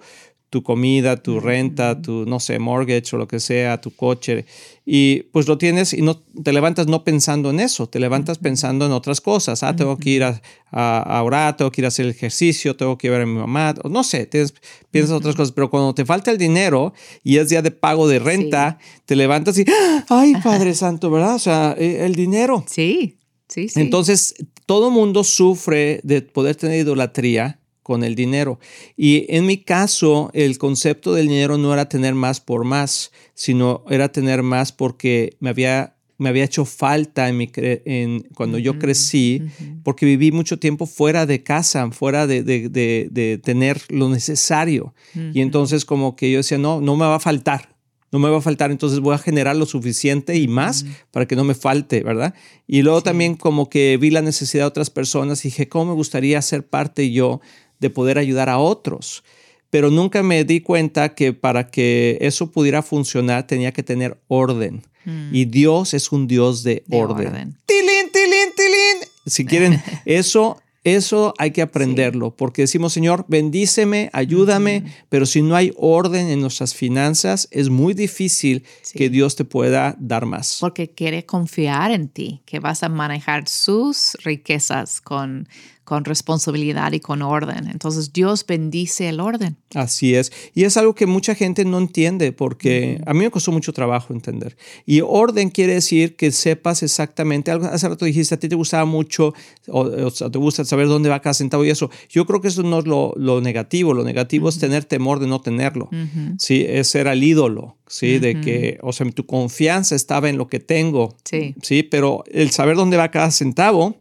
tu 0.51 0.63
comida, 0.63 1.15
tu 1.15 1.39
renta, 1.39 2.01
tu, 2.01 2.25
no 2.25 2.41
sé, 2.41 2.59
mortgage 2.59 3.15
o 3.15 3.17
lo 3.17 3.25
que 3.25 3.39
sea, 3.39 3.79
tu 3.79 3.95
coche, 3.95 4.45
y 4.85 5.23
pues 5.31 5.47
lo 5.47 5.57
tienes 5.57 5.93
y 5.93 6.01
no 6.01 6.17
te 6.17 6.51
levantas 6.51 6.87
no 6.87 7.05
pensando 7.05 7.51
en 7.51 7.61
eso, 7.61 7.87
te 7.87 8.01
levantas 8.01 8.37
pensando 8.37 8.85
en 8.85 8.91
otras 8.91 9.21
cosas. 9.21 9.63
Ah, 9.63 9.73
tengo 9.77 9.97
que 9.97 10.09
ir 10.09 10.23
a, 10.25 10.41
a, 10.69 11.23
orar, 11.23 11.55
tengo 11.55 11.71
que 11.71 11.79
ir 11.79 11.85
a 11.85 11.87
hacer 11.87 12.05
ejercicio, 12.05 12.75
tengo 12.75 12.97
que 12.97 13.09
ver 13.09 13.21
a 13.21 13.25
mi 13.25 13.33
mamá, 13.33 13.73
no 13.89 14.03
sé, 14.03 14.25
tienes, 14.25 14.53
piensas 14.91 15.15
otras 15.15 15.35
cosas, 15.35 15.53
pero 15.53 15.69
cuando 15.69 15.95
te 15.95 16.03
falta 16.03 16.31
el 16.31 16.37
dinero 16.37 16.93
y 17.23 17.37
es 17.37 17.47
día 17.47 17.61
de 17.61 17.71
pago 17.71 18.09
de 18.09 18.19
renta, 18.19 18.77
te 19.05 19.15
levantas 19.15 19.57
y, 19.57 19.63
ay, 20.09 20.33
Padre 20.43 20.75
Santo, 20.75 21.09
¿verdad? 21.09 21.35
O 21.35 21.39
sea, 21.39 21.77
e, 21.79 22.05
el 22.05 22.13
dinero. 22.13 22.65
Sí, 22.67 23.19
sí, 23.47 23.69
sí. 23.69 23.79
Entonces, 23.79 24.35
todo 24.65 24.91
mundo 24.91 25.23
sufre 25.23 26.01
de 26.03 26.21
poder 26.21 26.57
tener 26.57 26.81
idolatría 26.81 27.60
con 27.83 28.03
el 28.03 28.15
dinero. 28.15 28.59
Y 28.95 29.25
en 29.29 29.45
mi 29.45 29.57
caso, 29.57 30.29
el 30.33 30.57
concepto 30.57 31.13
del 31.13 31.27
dinero 31.27 31.57
no 31.57 31.73
era 31.73 31.89
tener 31.89 32.15
más 32.15 32.39
por 32.39 32.63
más, 32.63 33.11
sino 33.33 33.83
era 33.89 34.11
tener 34.11 34.43
más 34.43 34.71
porque 34.71 35.35
me 35.39 35.49
había, 35.49 35.95
me 36.17 36.29
había 36.29 36.43
hecho 36.43 36.65
falta 36.65 37.27
en 37.27 37.37
mi 37.37 37.49
en, 37.55 38.21
cuando 38.35 38.57
yo 38.57 38.77
crecí, 38.77 39.41
porque 39.83 40.05
viví 40.05 40.31
mucho 40.31 40.59
tiempo 40.59 40.85
fuera 40.85 41.25
de 41.25 41.43
casa, 41.43 41.89
fuera 41.91 42.27
de, 42.27 42.43
de, 42.43 42.69
de, 42.69 43.37
tener 43.39 43.81
lo 43.89 44.09
necesario. 44.09 44.93
Y 45.33 45.41
entonces 45.41 45.85
como 45.85 46.15
que 46.15 46.31
yo 46.31 46.37
decía, 46.37 46.57
no, 46.57 46.81
no 46.81 46.95
me 46.95 47.05
va 47.05 47.15
a 47.15 47.19
faltar. 47.19 47.71
No 48.11 48.19
me 48.19 48.29
va 48.29 48.39
a 48.39 48.41
faltar, 48.41 48.71
entonces 48.71 48.99
voy 48.99 49.15
a 49.15 49.17
generar 49.17 49.55
lo 49.55 49.65
suficiente 49.65 50.35
y 50.35 50.49
más 50.49 50.85
para 51.11 51.25
que 51.25 51.37
no 51.37 51.45
me 51.45 51.55
falte, 51.55 52.03
¿verdad? 52.03 52.33
Y 52.67 52.81
luego 52.81 53.01
también 53.01 53.35
como 53.35 53.69
que 53.69 53.95
vi 53.95 54.09
la 54.09 54.21
necesidad 54.21 54.63
de 54.63 54.67
otras 54.67 54.89
personas 54.89 55.45
y 55.45 55.47
dije, 55.47 55.69
¿cómo 55.69 55.85
me 55.85 55.93
gustaría 55.93 56.41
ser 56.41 56.67
parte 56.67 57.09
yo 57.13 57.39
de 57.81 57.89
poder 57.89 58.17
ayudar 58.17 58.47
a 58.47 58.59
otros. 58.59 59.23
Pero 59.69 59.89
nunca 59.89 60.23
me 60.23 60.45
di 60.45 60.61
cuenta 60.61 61.15
que 61.15 61.33
para 61.33 61.67
que 61.67 62.17
eso 62.21 62.51
pudiera 62.51 62.81
funcionar 62.81 63.47
tenía 63.47 63.73
que 63.73 63.83
tener 63.83 64.17
orden. 64.27 64.83
Mm. 65.05 65.33
Y 65.35 65.45
Dios 65.45 65.93
es 65.93 66.11
un 66.11 66.27
Dios 66.27 66.63
de, 66.63 66.83
orden. 66.89 67.57
¡Tilín, 67.65 68.11
tilín, 68.13 68.49
tilín! 68.55 69.09
Si 69.25 69.45
quieren, 69.45 69.81
eso 70.05 70.57
eso 70.83 71.35
hay 71.37 71.51
que 71.51 71.61
aprenderlo, 71.61 72.35
porque 72.35 72.63
decimos, 72.63 72.93
Señor, 72.93 73.25
bendíceme, 73.27 74.09
ayúdame, 74.13 74.83
pero 75.09 75.27
si 75.27 75.43
no 75.43 75.55
hay 75.55 75.71
orden 75.77 76.29
en 76.29 76.41
nuestras 76.41 76.73
finanzas, 76.73 77.47
es 77.51 77.69
muy 77.69 77.93
difícil 77.93 78.65
que 78.93 79.09
Dios 79.11 79.35
te 79.35 79.45
pueda 79.45 79.95
dar 79.99 80.25
más. 80.25 80.57
Porque 80.59 80.89
quiere 80.89 81.23
confiar 81.27 81.91
en 81.91 82.09
ti, 82.09 82.41
que 82.47 82.59
vas 82.59 82.81
a 82.81 82.89
manejar 82.89 83.47
sus 83.47 84.17
riquezas 84.23 85.01
con, 85.01 85.47
con 85.91 86.05
responsabilidad 86.05 86.93
y 86.93 87.01
con 87.01 87.21
orden. 87.21 87.67
Entonces 87.67 88.13
Dios 88.13 88.45
bendice 88.47 89.09
el 89.09 89.19
orden. 89.19 89.57
Así 89.75 90.15
es. 90.15 90.31
Y 90.55 90.63
es 90.63 90.77
algo 90.77 90.95
que 90.95 91.05
mucha 91.05 91.35
gente 91.35 91.65
no 91.65 91.79
entiende 91.79 92.31
porque 92.31 93.01
a 93.05 93.13
mí 93.13 93.19
me 93.19 93.29
costó 93.29 93.51
mucho 93.51 93.73
trabajo 93.73 94.13
entender. 94.13 94.55
Y 94.85 95.01
orden 95.01 95.49
quiere 95.49 95.73
decir 95.73 96.15
que 96.15 96.31
sepas 96.31 96.81
exactamente, 96.81 97.51
algo, 97.51 97.65
hace 97.65 97.89
rato 97.89 98.05
dijiste, 98.05 98.35
a 98.35 98.39
ti 98.39 98.47
te 98.47 98.55
gustaba 98.55 98.85
mucho 98.85 99.33
o, 99.67 99.89
te 99.89 100.37
gusta 100.37 100.63
saber 100.63 100.87
dónde 100.87 101.09
va 101.09 101.19
cada 101.19 101.33
centavo 101.33 101.65
y 101.65 101.71
eso. 101.71 101.89
Yo 102.07 102.25
creo 102.25 102.39
que 102.39 102.47
eso 102.47 102.63
no 102.63 102.79
es 102.79 102.85
lo, 102.85 103.41
negativo. 103.41 103.93
Lo 103.93 104.05
negativo 104.05 104.47
es 104.47 104.59
tener 104.59 104.85
temor 104.85 105.19
de 105.19 105.27
no 105.27 105.41
tenerlo. 105.41 105.89
Sí, 106.37 106.65
es 106.65 106.87
ser 106.87 107.09
al 107.09 107.21
ídolo. 107.21 107.75
Sí, 107.85 108.17
de 108.19 108.39
que, 108.39 108.79
o 108.81 108.93
sea, 108.93 109.05
tu 109.11 109.25
confianza 109.25 109.93
estaba 109.95 110.29
en 110.29 110.37
lo 110.37 110.47
que 110.47 110.61
tengo. 110.61 111.17
Sí. 111.25 111.53
Sí, 111.61 111.83
pero 111.83 112.23
el 112.31 112.51
saber 112.51 112.77
dónde 112.77 112.95
va 112.95 113.11
cada 113.11 113.29
centavo 113.29 114.00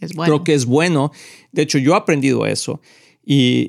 Creo 0.00 0.44
que 0.44 0.54
es 0.54 0.66
bueno. 0.66 1.12
De 1.52 1.62
hecho, 1.62 1.78
yo 1.78 1.92
he 1.94 1.96
aprendido 1.96 2.46
eso 2.46 2.80
y, 3.24 3.68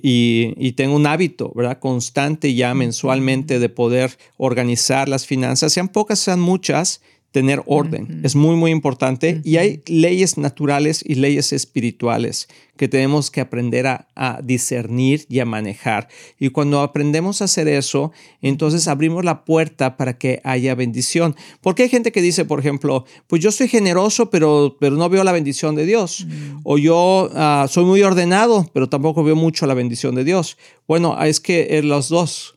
y, 0.58 0.72
tengo 0.72 0.96
un 0.96 1.06
hábito, 1.06 1.52
¿verdad? 1.54 1.80
Constante 1.80 2.54
ya 2.56 2.74
mensualmente 2.74 3.60
de 3.60 3.70
poder 3.70 4.18
organizar 4.38 5.10
las 5.10 5.28
finanzas, 5.28 5.74
sean 5.74 5.90
pocas, 5.90 6.20
sean 6.20 6.40
muchas, 6.40 7.02
tener 7.32 7.64
orden. 7.66 8.22
Es 8.24 8.36
muy, 8.36 8.56
muy 8.56 8.72
importante. 8.72 9.42
Y 9.44 9.58
hay 9.58 9.82
leyes 9.88 10.38
naturales 10.38 11.04
y 11.06 11.16
leyes 11.16 11.54
espirituales 11.54 12.50
que 12.76 12.88
tenemos 12.88 13.32
que 13.32 13.42
aprender 13.42 13.88
a, 13.88 14.08
discernir 14.44 15.26
y 15.30 15.40
a 15.40 15.46
manejar. 15.46 16.10
Y 16.40 16.50
cuando 16.50 16.82
aprendemos 16.82 17.42
a 17.42 17.46
hacer 17.46 17.68
eso, 17.68 18.12
entonces 18.42 18.88
abrimos 18.88 19.24
la 19.24 19.46
puerta 19.46 19.98
para 19.98 20.18
que 20.18 20.42
haya 20.44 20.76
bendición. 20.76 21.36
Porque 21.62 21.84
hay 21.84 21.90
gente 21.90 22.12
que 22.12 22.22
dice, 22.22 22.44
por 22.44 22.60
ejemplo, 22.60 23.06
pues 23.28 23.42
yo 23.42 23.52
soy 23.52 23.68
generoso, 23.68 24.30
pero, 24.30 24.78
pero 24.80 24.96
no 24.96 25.10
veo 25.10 25.24
la 25.24 25.32
bendición 25.32 25.76
de 25.76 25.86
Dios. 25.86 26.26
O 26.64 26.78
yo 26.78 27.30
ah, 27.34 27.68
soy 27.70 27.86
muy 27.86 28.02
ordenado, 28.02 28.70
pero 28.74 28.90
tampoco 28.90 29.24
veo 29.24 29.36
mucho 29.36 29.68
la 29.68 29.74
bendición 29.74 30.16
de 30.16 30.24
Dios. 30.24 30.58
Bueno, 30.88 31.22
es 31.24 31.40
que 31.40 31.82
los 31.84 32.10
dos. 32.10 32.56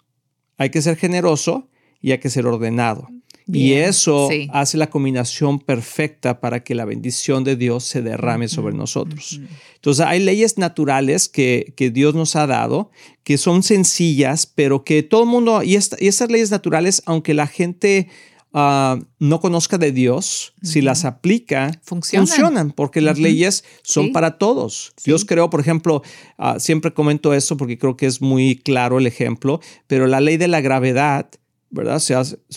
Hay 0.56 0.70
que 0.70 0.82
ser 0.82 0.96
generoso 0.96 1.68
y 2.00 2.12
hay 2.12 2.18
que 2.18 2.30
ser 2.30 2.46
ordenado 2.46 3.08
y 3.46 3.72
eso 3.74 4.30
hace 4.52 4.78
la 4.78 4.88
combinación 4.88 5.58
perfecta 5.58 6.40
para 6.40 6.64
que 6.64 6.74
la 6.74 6.84
bendición 6.84 7.44
de 7.44 7.56
Dios 7.56 7.84
se 7.84 8.00
derrame 8.00 8.48
sobre 8.48 8.74
nosotros. 8.74 9.40
Entonces 9.74 10.06
hay 10.06 10.20
leyes 10.20 10.56
naturales 10.56 11.28
que, 11.28 11.74
que, 11.76 11.90
Dios 11.90 12.14
nos 12.14 12.36
ha 12.36 12.46
dado, 12.46 12.90
que 13.22 13.36
son 13.36 13.62
sencillas, 13.62 14.46
pero 14.46 14.82
que 14.84 15.02
todo 15.02 15.24
el 15.24 15.28
mundo, 15.28 15.62
y, 15.62 15.72
y 15.72 16.06
estas 16.06 16.30
leyes 16.30 16.50
naturales, 16.50 17.02
aunque 17.04 17.34
la 17.34 17.46
gente 17.46 18.08
ah, 18.54 18.98
no 19.18 19.40
conozca 19.40 19.76
de 19.76 19.92
Dios, 19.92 20.54
si 20.62 20.80
las 20.80 21.04
aplica, 21.04 21.78
funcionan, 21.82 22.70
porque 22.70 23.02
las 23.02 23.18
leyes 23.18 23.64
son 23.82 24.12
para 24.12 24.38
todos. 24.38 24.94
Dios 25.04 25.26
creó, 25.26 25.50
por 25.50 25.60
ejemplo, 25.60 26.02
ah, 26.38 26.58
siempre 26.58 26.94
comento 26.94 27.34
esto 27.34 27.58
porque 27.58 27.76
creo 27.76 27.98
que 27.98 28.06
es 28.06 28.22
muy 28.22 28.56
claro 28.56 28.98
el 28.98 29.06
ejemplo, 29.06 29.60
pero 29.86 30.06
la 30.06 30.22
ley 30.22 30.38
de 30.38 30.48
la 30.48 30.62
gravedad 30.62 31.28
¿verdad? 31.74 32.00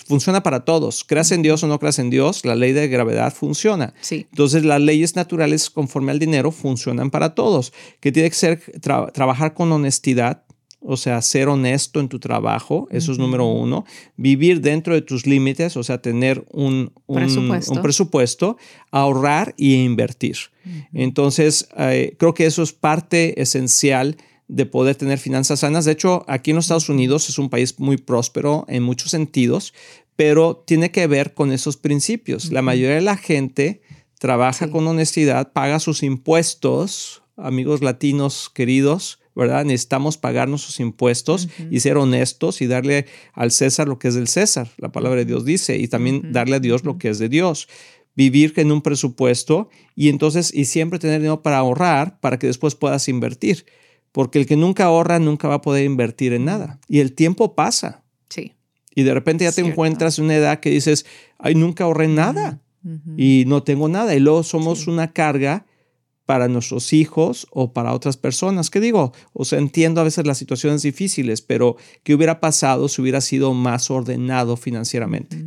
funciona 0.06 0.44
para 0.44 0.64
todos. 0.64 1.04
Creas 1.04 1.32
en 1.32 1.42
Dios 1.42 1.64
o 1.64 1.68
no 1.68 1.80
creas 1.80 2.00
en 2.00 2.10
Dios, 2.10 2.46
la 2.46 2.56
ley 2.56 2.72
de 2.72 2.88
gravedad 2.88 3.34
funciona. 3.34 3.94
Sí. 4.00 4.28
Entonces, 4.30 4.64
las 4.64 4.80
leyes 4.80 5.16
naturales 5.16 5.70
conforme 5.70 6.12
al 6.12 6.20
dinero 6.20 6.52
funcionan 6.52 7.10
para 7.10 7.34
todos. 7.34 7.74
Que 8.00 8.12
tiene 8.12 8.30
que 8.30 8.36
ser 8.36 8.62
trabajar 9.14 9.54
con 9.54 9.72
honestidad, 9.72 10.44
o 10.80 10.96
sea, 10.96 11.22
ser 11.24 11.50
honesto 11.50 12.00
en 12.00 12.08
tu 12.08 12.20
trabajo, 12.20 12.88
eso 12.92 13.12
es 13.12 13.18
número 13.18 13.46
uno. 13.48 13.86
Vivir 14.16 14.62
dentro 14.62 14.94
de 14.94 15.02
tus 15.02 15.26
límites, 15.26 15.76
o 15.76 15.84
sea, 15.84 16.00
tener 16.02 16.46
un, 16.52 16.94
presupuesto. 17.82 18.58
ahorrar 18.92 19.56
y 19.58 19.84
invertir. 19.84 20.38
Entonces, 20.94 21.68
eh, 21.78 22.16
creo 22.20 22.34
que 22.34 22.46
eso 22.46 22.62
es 22.62 22.72
parte 22.74 23.42
esencial 23.42 24.18
de 24.48 24.66
poder 24.66 24.96
tener 24.96 25.20
finanzas 25.20 25.60
sanas. 25.62 25.86
De 25.86 25.92
hecho, 25.92 26.24
aquí 26.28 26.52
en 26.52 26.56
los 26.56 26.66
Estados 26.66 26.90
Unidos 26.90 27.30
es 27.30 27.38
un 27.38 27.50
país 27.50 27.80
muy 27.80 27.98
próspero 27.98 28.66
en 28.70 28.84
muchos 28.84 29.12
sentidos, 29.12 29.74
pero 30.16 30.64
tiene 30.66 30.92
que 30.92 31.08
ver 31.08 31.34
con 31.34 31.52
esos 31.52 31.78
principios. 31.78 32.52
La 32.52 32.62
mayoría 32.62 32.96
de 32.96 33.02
la 33.02 33.18
gente 33.18 33.82
trabaja 34.20 34.72
con 34.72 34.88
honestidad, 34.88 35.52
paga 35.54 35.80
sus 35.80 36.02
impuestos, 36.02 37.22
amigos 37.36 37.82
latinos 37.82 38.50
queridos, 38.54 39.20
¿verdad? 39.36 39.66
Necesitamos 39.66 40.18
pagar 40.18 40.50
nuestros 40.50 40.80
impuestos 40.80 41.48
y 41.70 41.82
ser 41.82 41.98
honestos 41.98 42.62
y 42.62 42.68
darle 42.68 43.06
al 43.34 43.52
César 43.52 43.88
lo 43.88 44.00
que 44.00 44.08
es 44.08 44.16
del 44.16 44.28
César, 44.28 44.72
la 44.78 44.92
palabra 44.92 45.20
de 45.20 45.26
Dios 45.26 45.46
dice, 45.46 45.78
y 45.78 45.88
también 45.88 46.32
darle 46.32 46.56
a 46.56 46.60
Dios 46.60 46.84
lo 46.84 46.98
que 46.98 47.10
es 47.10 47.20
de 47.20 47.30
Dios. 47.30 47.68
Vivir 48.16 48.54
en 48.56 48.72
un 48.72 48.82
presupuesto 48.82 49.70
y 49.96 50.10
entonces, 50.10 50.52
y 50.52 50.66
siempre 50.66 50.98
tener 50.98 51.20
dinero 51.20 51.44
para 51.44 51.60
ahorrar 51.60 52.20
para 52.20 52.40
que 52.40 52.48
después 52.48 52.74
puedas 52.74 53.08
invertir 53.10 53.68
porque 54.18 54.40
el 54.40 54.48
que 54.48 54.56
nunca 54.56 54.86
ahorra 54.86 55.20
nunca 55.20 55.48
va 55.48 55.54
a 55.54 55.62
poder 55.62 55.86
invertir 55.86 56.34
en 56.34 56.44
nada. 56.44 56.80
Y 56.88 57.02
el 57.02 57.14
tiempo 57.14 57.54
pasa. 57.54 58.04
Sí. 58.30 58.54
Y 58.96 59.04
de 59.04 59.14
repente 59.14 59.44
ya 59.44 59.52
te 59.52 59.62
encuentras 59.62 60.18
en 60.18 60.26
una 60.26 60.36
edad 60.36 60.60
que 60.60 60.72
dices, 60.72 61.06
ay, 61.38 61.54
nunca 61.54 61.84
ahorré 61.84 62.08
nada 62.08 62.60
y 63.16 63.44
no 63.46 63.62
tengo 63.62 63.88
nada. 63.90 64.16
Y 64.16 64.20
luego 64.20 64.42
somos 64.42 64.88
una 64.88 65.14
carga 65.14 65.68
para 66.26 66.48
nuestros 66.48 66.94
hijos 66.94 67.46
o 67.52 67.74
para 67.74 67.94
otras 67.94 68.18
personas. 68.18 68.72
¿Qué 68.72 68.80
digo? 68.80 69.14
O 69.34 69.46
sea, 69.46 69.60
entiendo 69.60 70.02
a 70.02 70.06
veces 70.06 70.26
las 70.26 70.40
situaciones 70.40 70.82
difíciles, 70.82 71.44
pero 71.44 71.78
¿qué 72.02 72.16
hubiera 72.16 72.40
pasado 72.40 72.90
si 72.90 73.04
hubiera 73.04 73.22
sido 73.22 73.54
más 73.54 73.92
ordenado 73.92 74.58
financieramente? 74.58 75.46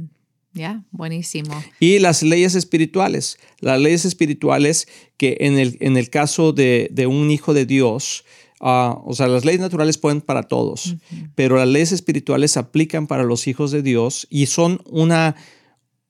Ya, 0.53 0.85
buenísimo. 0.93 1.61
Y 1.81 1.99
las 1.99 2.23
leyes 2.23 2.55
espirituales. 2.55 3.39
Las 3.59 3.81
leyes 3.81 4.05
espirituales 4.05 4.87
que 5.17 5.39
en 5.41 5.59
el, 5.59 5.77
en 5.81 5.97
el 5.97 6.09
caso 6.09 6.53
de, 6.53 6.89
de 6.93 7.09
un 7.09 7.33
hijo 7.33 7.53
de 7.53 7.67
Dios, 7.67 8.25
Ah, 8.61 9.01
o 9.07 9.15
sea, 9.15 9.27
las 9.27 9.47
leyes 9.47 9.61
naturales 9.61 9.97
pueden 9.97 10.21
para 10.21 10.43
todos, 10.43 10.97
pero 11.35 11.57
las 11.57 11.67
leyes 11.67 11.93
espirituales 11.93 12.59
aplican 12.59 13.07
para 13.07 13.25
los 13.25 13.49
hijos 13.49 13.71
de 13.71 13.81
Dios 13.81 14.27
y 14.29 14.47
son 14.47 14.83
una, 14.85 15.35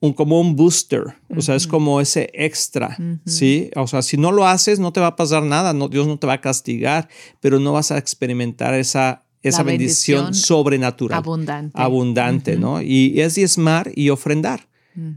un, 0.01 0.11
como 0.11 0.41
un 0.41 0.57
booster, 0.57 1.15
o 1.29 1.41
sea, 1.41 1.55
es 1.55 1.65
como 1.65 2.01
ese 2.01 2.29
extra, 2.33 2.97
¿sí? 3.25 3.71
O 3.77 3.87
sea, 3.87 4.01
si 4.01 4.17
no 4.17 4.33
lo 4.33 4.45
haces, 4.45 4.79
no 4.79 4.91
te 4.91 4.99
va 4.99 5.07
a 5.07 5.15
pasar 5.15 5.43
nada, 5.43 5.71
no, 5.71 5.87
Dios 5.87 6.07
no 6.07 6.19
te 6.19 6.27
va 6.27 6.33
a 6.33 6.41
castigar, 6.41 7.07
pero 7.39 7.57
no 7.57 7.71
vas 7.71 7.91
a 7.91 7.97
experimentar 7.97 8.73
esa, 8.73 9.23
esa 9.41 9.63
bendición, 9.63 10.33
sobrenatural. 10.33 11.19
Abundante. 11.19 11.81
Abundante, 11.81 12.57
¿no? 12.57 12.81
Y 12.81 13.21
es 13.21 13.35
diezmar 13.35 13.91
y 13.95 14.09
ofrendar. 14.09 14.67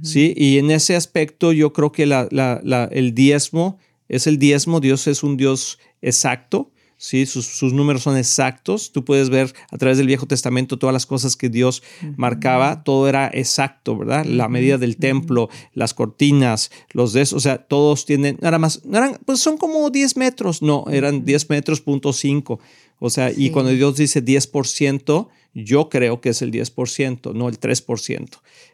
¿sí? 0.02 0.32
Y 0.36 0.58
en 0.58 0.70
ese 0.70 0.94
aspecto 0.94 1.50
yo 1.52 1.72
creo 1.72 1.90
que 1.90 2.04
el 2.04 3.14
diezmo 3.14 3.78
es 4.08 4.26
el 4.26 4.38
diezmo, 4.38 4.80
Dios 4.80 5.06
es 5.06 5.22
un 5.22 5.36
Dios 5.36 5.78
exacto, 6.00 6.70
¿sí? 6.96 7.26
Sus, 7.26 7.72
números 7.72 8.02
son 8.02 8.16
exactos. 8.16 8.92
Tú 8.92 9.04
puedes 9.04 9.30
ver 9.30 9.54
a 9.70 9.78
través 9.78 9.98
del 9.98 10.06
Viejo 10.06 10.26
Testamento 10.26 10.78
todas 10.78 10.92
las 10.92 11.06
cosas 11.06 11.36
que 11.36 11.48
Dios 11.48 11.82
marcaba, 12.16 12.84
todo 12.84 13.08
era 13.08 13.30
exacto, 13.32 13.96
¿verdad? 13.96 14.24
La 14.24 14.48
medida 14.48 14.78
del 14.78 14.96
templo, 14.96 15.48
las 15.72 15.94
cortinas, 15.94 16.70
los 16.92 17.12
de 17.12 17.22
o 17.22 17.40
sea, 17.40 17.58
todos 17.58 18.04
tienen, 18.04 18.38
nada 18.40 18.58
más, 18.58 18.84
no 18.84 18.98
eran, 18.98 19.18
pues 19.24 19.40
son 19.40 19.56
como 19.56 19.88
10 19.88 20.16
metros, 20.16 20.62
no, 20.62 20.84
eran 20.90 21.24
10 21.24 21.48
metros 21.50 21.80
punto 21.80 22.12
5. 22.12 22.60
O 22.98 23.10
sea, 23.10 23.30
y 23.34 23.50
cuando 23.50 23.70
Dios 23.70 23.96
dice 23.96 24.24
10%, 24.24 25.28
yo 25.54 25.88
creo 25.88 26.20
que 26.20 26.30
es 26.30 26.42
el 26.42 26.50
10%, 26.50 27.32
no 27.32 27.48
el 27.48 27.60
3%. 27.60 28.28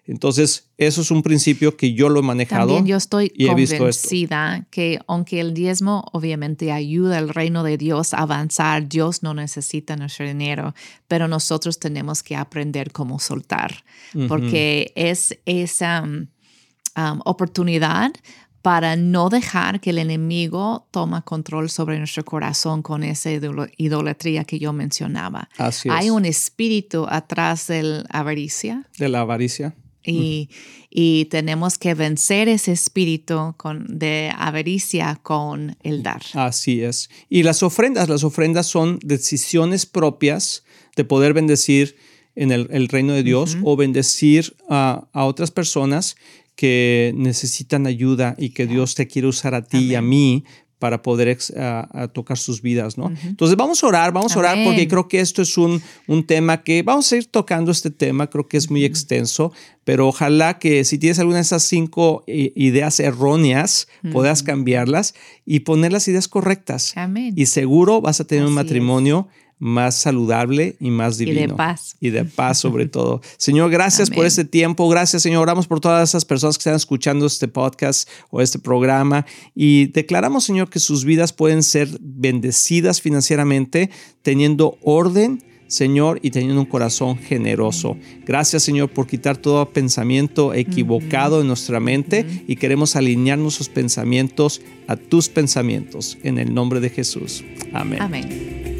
Entonces, 0.07 0.71
eso 0.79 1.03
es 1.03 1.11
un 1.11 1.23
principio 1.23 1.77
que 1.77 1.93
yo 1.93 2.09
lo 2.09 2.21
he 2.21 2.23
manejado. 2.23 2.69
También 2.69 2.87
yo 2.87 2.97
estoy 2.97 3.31
convencida 3.31 4.66
que 4.71 4.99
aunque 5.07 5.40
el 5.40 5.53
diezmo 5.53 6.07
obviamente 6.12 6.73
ayuda 6.73 7.19
al 7.19 7.29
reino 7.29 7.62
de 7.62 7.77
Dios 7.77 8.14
a 8.14 8.21
avanzar, 8.21 8.88
Dios 8.88 9.23
no 9.23 9.35
necesita 9.35 9.95
nuestro 9.97 10.27
dinero, 10.27 10.75
pero 11.07 11.29
nosotros 11.29 11.79
tenemos 11.79 12.23
que 12.23 12.35
aprender 12.35 12.93
cómo 12.93 13.19
soltar, 13.19 13.85
porque 14.27 14.93
es 14.97 15.38
esa 15.45 16.03
um, 16.03 16.27
um, 16.97 17.21
oportunidad 17.25 18.11
para 18.62 18.96
no 18.96 19.31
dejar 19.31 19.81
que 19.81 19.90
el 19.90 19.99
enemigo 19.99 20.87
toma 20.90 21.23
control 21.23 21.70
sobre 21.70 21.99
nuestro 21.99 22.25
corazón 22.25 22.83
con 22.83 23.03
esa 23.03 23.31
idolatría 23.31 24.44
que 24.44 24.59
yo 24.59 24.73
mencionaba. 24.73 25.49
Así 25.57 25.88
Hay 25.90 26.11
un 26.11 26.25
espíritu 26.27 27.07
atrás 27.09 27.66
de 27.68 27.83
la 27.83 28.05
avaricia. 28.11 28.87
De 28.99 29.09
la 29.09 29.20
avaricia. 29.20 29.75
Y, 30.03 30.49
y, 30.88 31.27
tenemos 31.27 31.77
que 31.77 31.92
vencer 31.94 32.49
ese 32.49 32.73
espíritu 32.73 33.55
con, 33.59 33.87
de 33.87 34.33
avaricia 34.35 35.20
con 35.23 35.77
el 35.83 36.03
dar. 36.03 36.23
Así 36.33 36.83
es. 36.83 37.11
Y 37.29 37.42
las 37.42 37.62
ofrendas, 37.62 38.09
las 38.09 38.25
ofrendas 38.25 38.66
son 38.66 38.99
decisiones 39.03 39.85
propias 39.85 40.64
de 40.96 41.05
poder 41.05 41.35
bendecir 41.35 41.96
en 42.35 42.51
el, 42.51 42.88
reino 42.88 43.12
de 43.12 43.23
Dios 43.23 43.59
o 43.62 43.77
bendecir 43.77 44.57
a, 44.70 45.09
a 45.12 45.27
otras 45.27 45.51
personas 45.51 46.16
que 46.61 47.14
necesitan 47.16 47.87
ayuda 47.87 48.35
y 48.37 48.51
que 48.51 48.66
Dios 48.66 48.94
te 48.94 49.07
quiere 49.07 49.29
usar 49.29 49.55
a 49.55 49.64
ti 49.64 49.79
y 49.79 49.94
a 49.94 50.03
mí 50.03 50.44
para 50.79 51.01
poder 51.01 51.38
tocar 52.12 52.37
sus 52.37 52.61
vidas, 52.61 52.99
¿no? 52.99 53.11
Entonces 53.25 53.57
vamos 53.57 53.83
a 53.83 53.87
orar, 53.87 54.12
vamos 54.12 54.37
a 54.37 54.40
orar 54.40 54.62
porque 54.62 54.87
creo 54.87 55.09
que 55.09 55.20
esto 55.20 55.40
es 55.40 55.57
un, 55.57 55.81
un, 56.07 56.27
tema 56.27 56.62
que 56.62 56.83
vamos 56.83 57.11
a 57.12 57.16
ir 57.16 57.25
tocando 57.25 57.73
este 57.73 57.90
tema, 57.90 58.29
creo 58.29 58.46
que 58.46 58.59
es 58.59 58.70
muy 58.70 58.85
extenso, 58.85 59.55
pero 59.85 60.07
ojalá 60.07 60.59
que 60.59 60.85
si 60.85 60.99
tienes 60.99 61.18
alguna 61.18 61.37
de 61.37 61.42
esas 61.42 61.62
cinco 61.62 62.25
eh, 62.27 62.53
ideas 62.55 63.01
erróneas, 63.01 63.88
puedas 64.12 64.42
cambiarlas 64.42 65.14
y 65.46 65.61
poner 65.61 65.92
las 65.92 66.09
ideas 66.09 66.29
correctas. 66.29 66.92
Amén. 66.94 67.33
Y 67.37 67.46
seguro 67.46 68.03
vas 68.03 68.20
a 68.20 68.25
tener 68.25 68.44
un 68.44 68.53
matrimonio 68.53 69.29
más 69.61 69.94
saludable 69.94 70.77
y 70.81 70.90
más 70.90 71.18
divino. 71.18 71.40
Y 71.40 71.46
de 71.46 71.55
paz. 71.55 71.96
Y 72.01 72.11
de 72.11 72.25
paz 72.25 72.59
sobre 72.59 72.87
todo. 72.88 73.20
Señor, 73.37 73.70
gracias 73.70 74.11
por 74.11 74.27
este 74.27 74.44
tiempo. 74.44 74.88
Gracias, 74.88 75.23
Señor. 75.23 75.42
Oramos 75.42 75.68
por 75.68 75.81
todas 75.81 76.09
esas 76.09 76.25
personas 76.25 76.57
que 76.57 76.62
están 76.62 76.75
escuchando 76.75 77.27
este 77.27 77.46
podcast 77.46 78.09
o 78.31 78.40
este 78.40 78.59
programa 78.59 79.27
y 79.55 79.87
declaramos, 79.88 80.44
Señor, 80.44 80.70
que 80.70 80.81
sus 80.81 81.05
vidas 81.05 81.33
pueden 81.33 81.62
ser 81.62 81.88
bendecidas 82.01 83.01
financieramente 83.01 83.90
teniendo 84.23 84.79
orden. 84.83 85.44
Señor, 85.68 86.18
y 86.20 86.33
teniendo 86.33 86.61
un 86.61 86.66
corazón 86.66 87.16
generoso. 87.16 87.96
Gracias, 88.27 88.64
Señor, 88.64 88.90
por 88.90 89.07
quitar 89.07 89.37
todo 89.37 89.64
pensamiento 89.70 90.53
equivocado 90.53 91.40
en 91.40 91.46
nuestra 91.46 91.79
mente 91.79 92.27
y 92.49 92.57
queremos 92.57 92.96
alinear 92.96 93.38
nuestros 93.38 93.68
pensamientos 93.68 94.62
a 94.88 94.96
tus 94.96 95.29
pensamientos. 95.29 96.18
En 96.25 96.38
el 96.38 96.53
nombre 96.53 96.81
de 96.81 96.90
Jesús. 96.90 97.44
Amén. 97.73 98.03
Amén. 98.03 98.80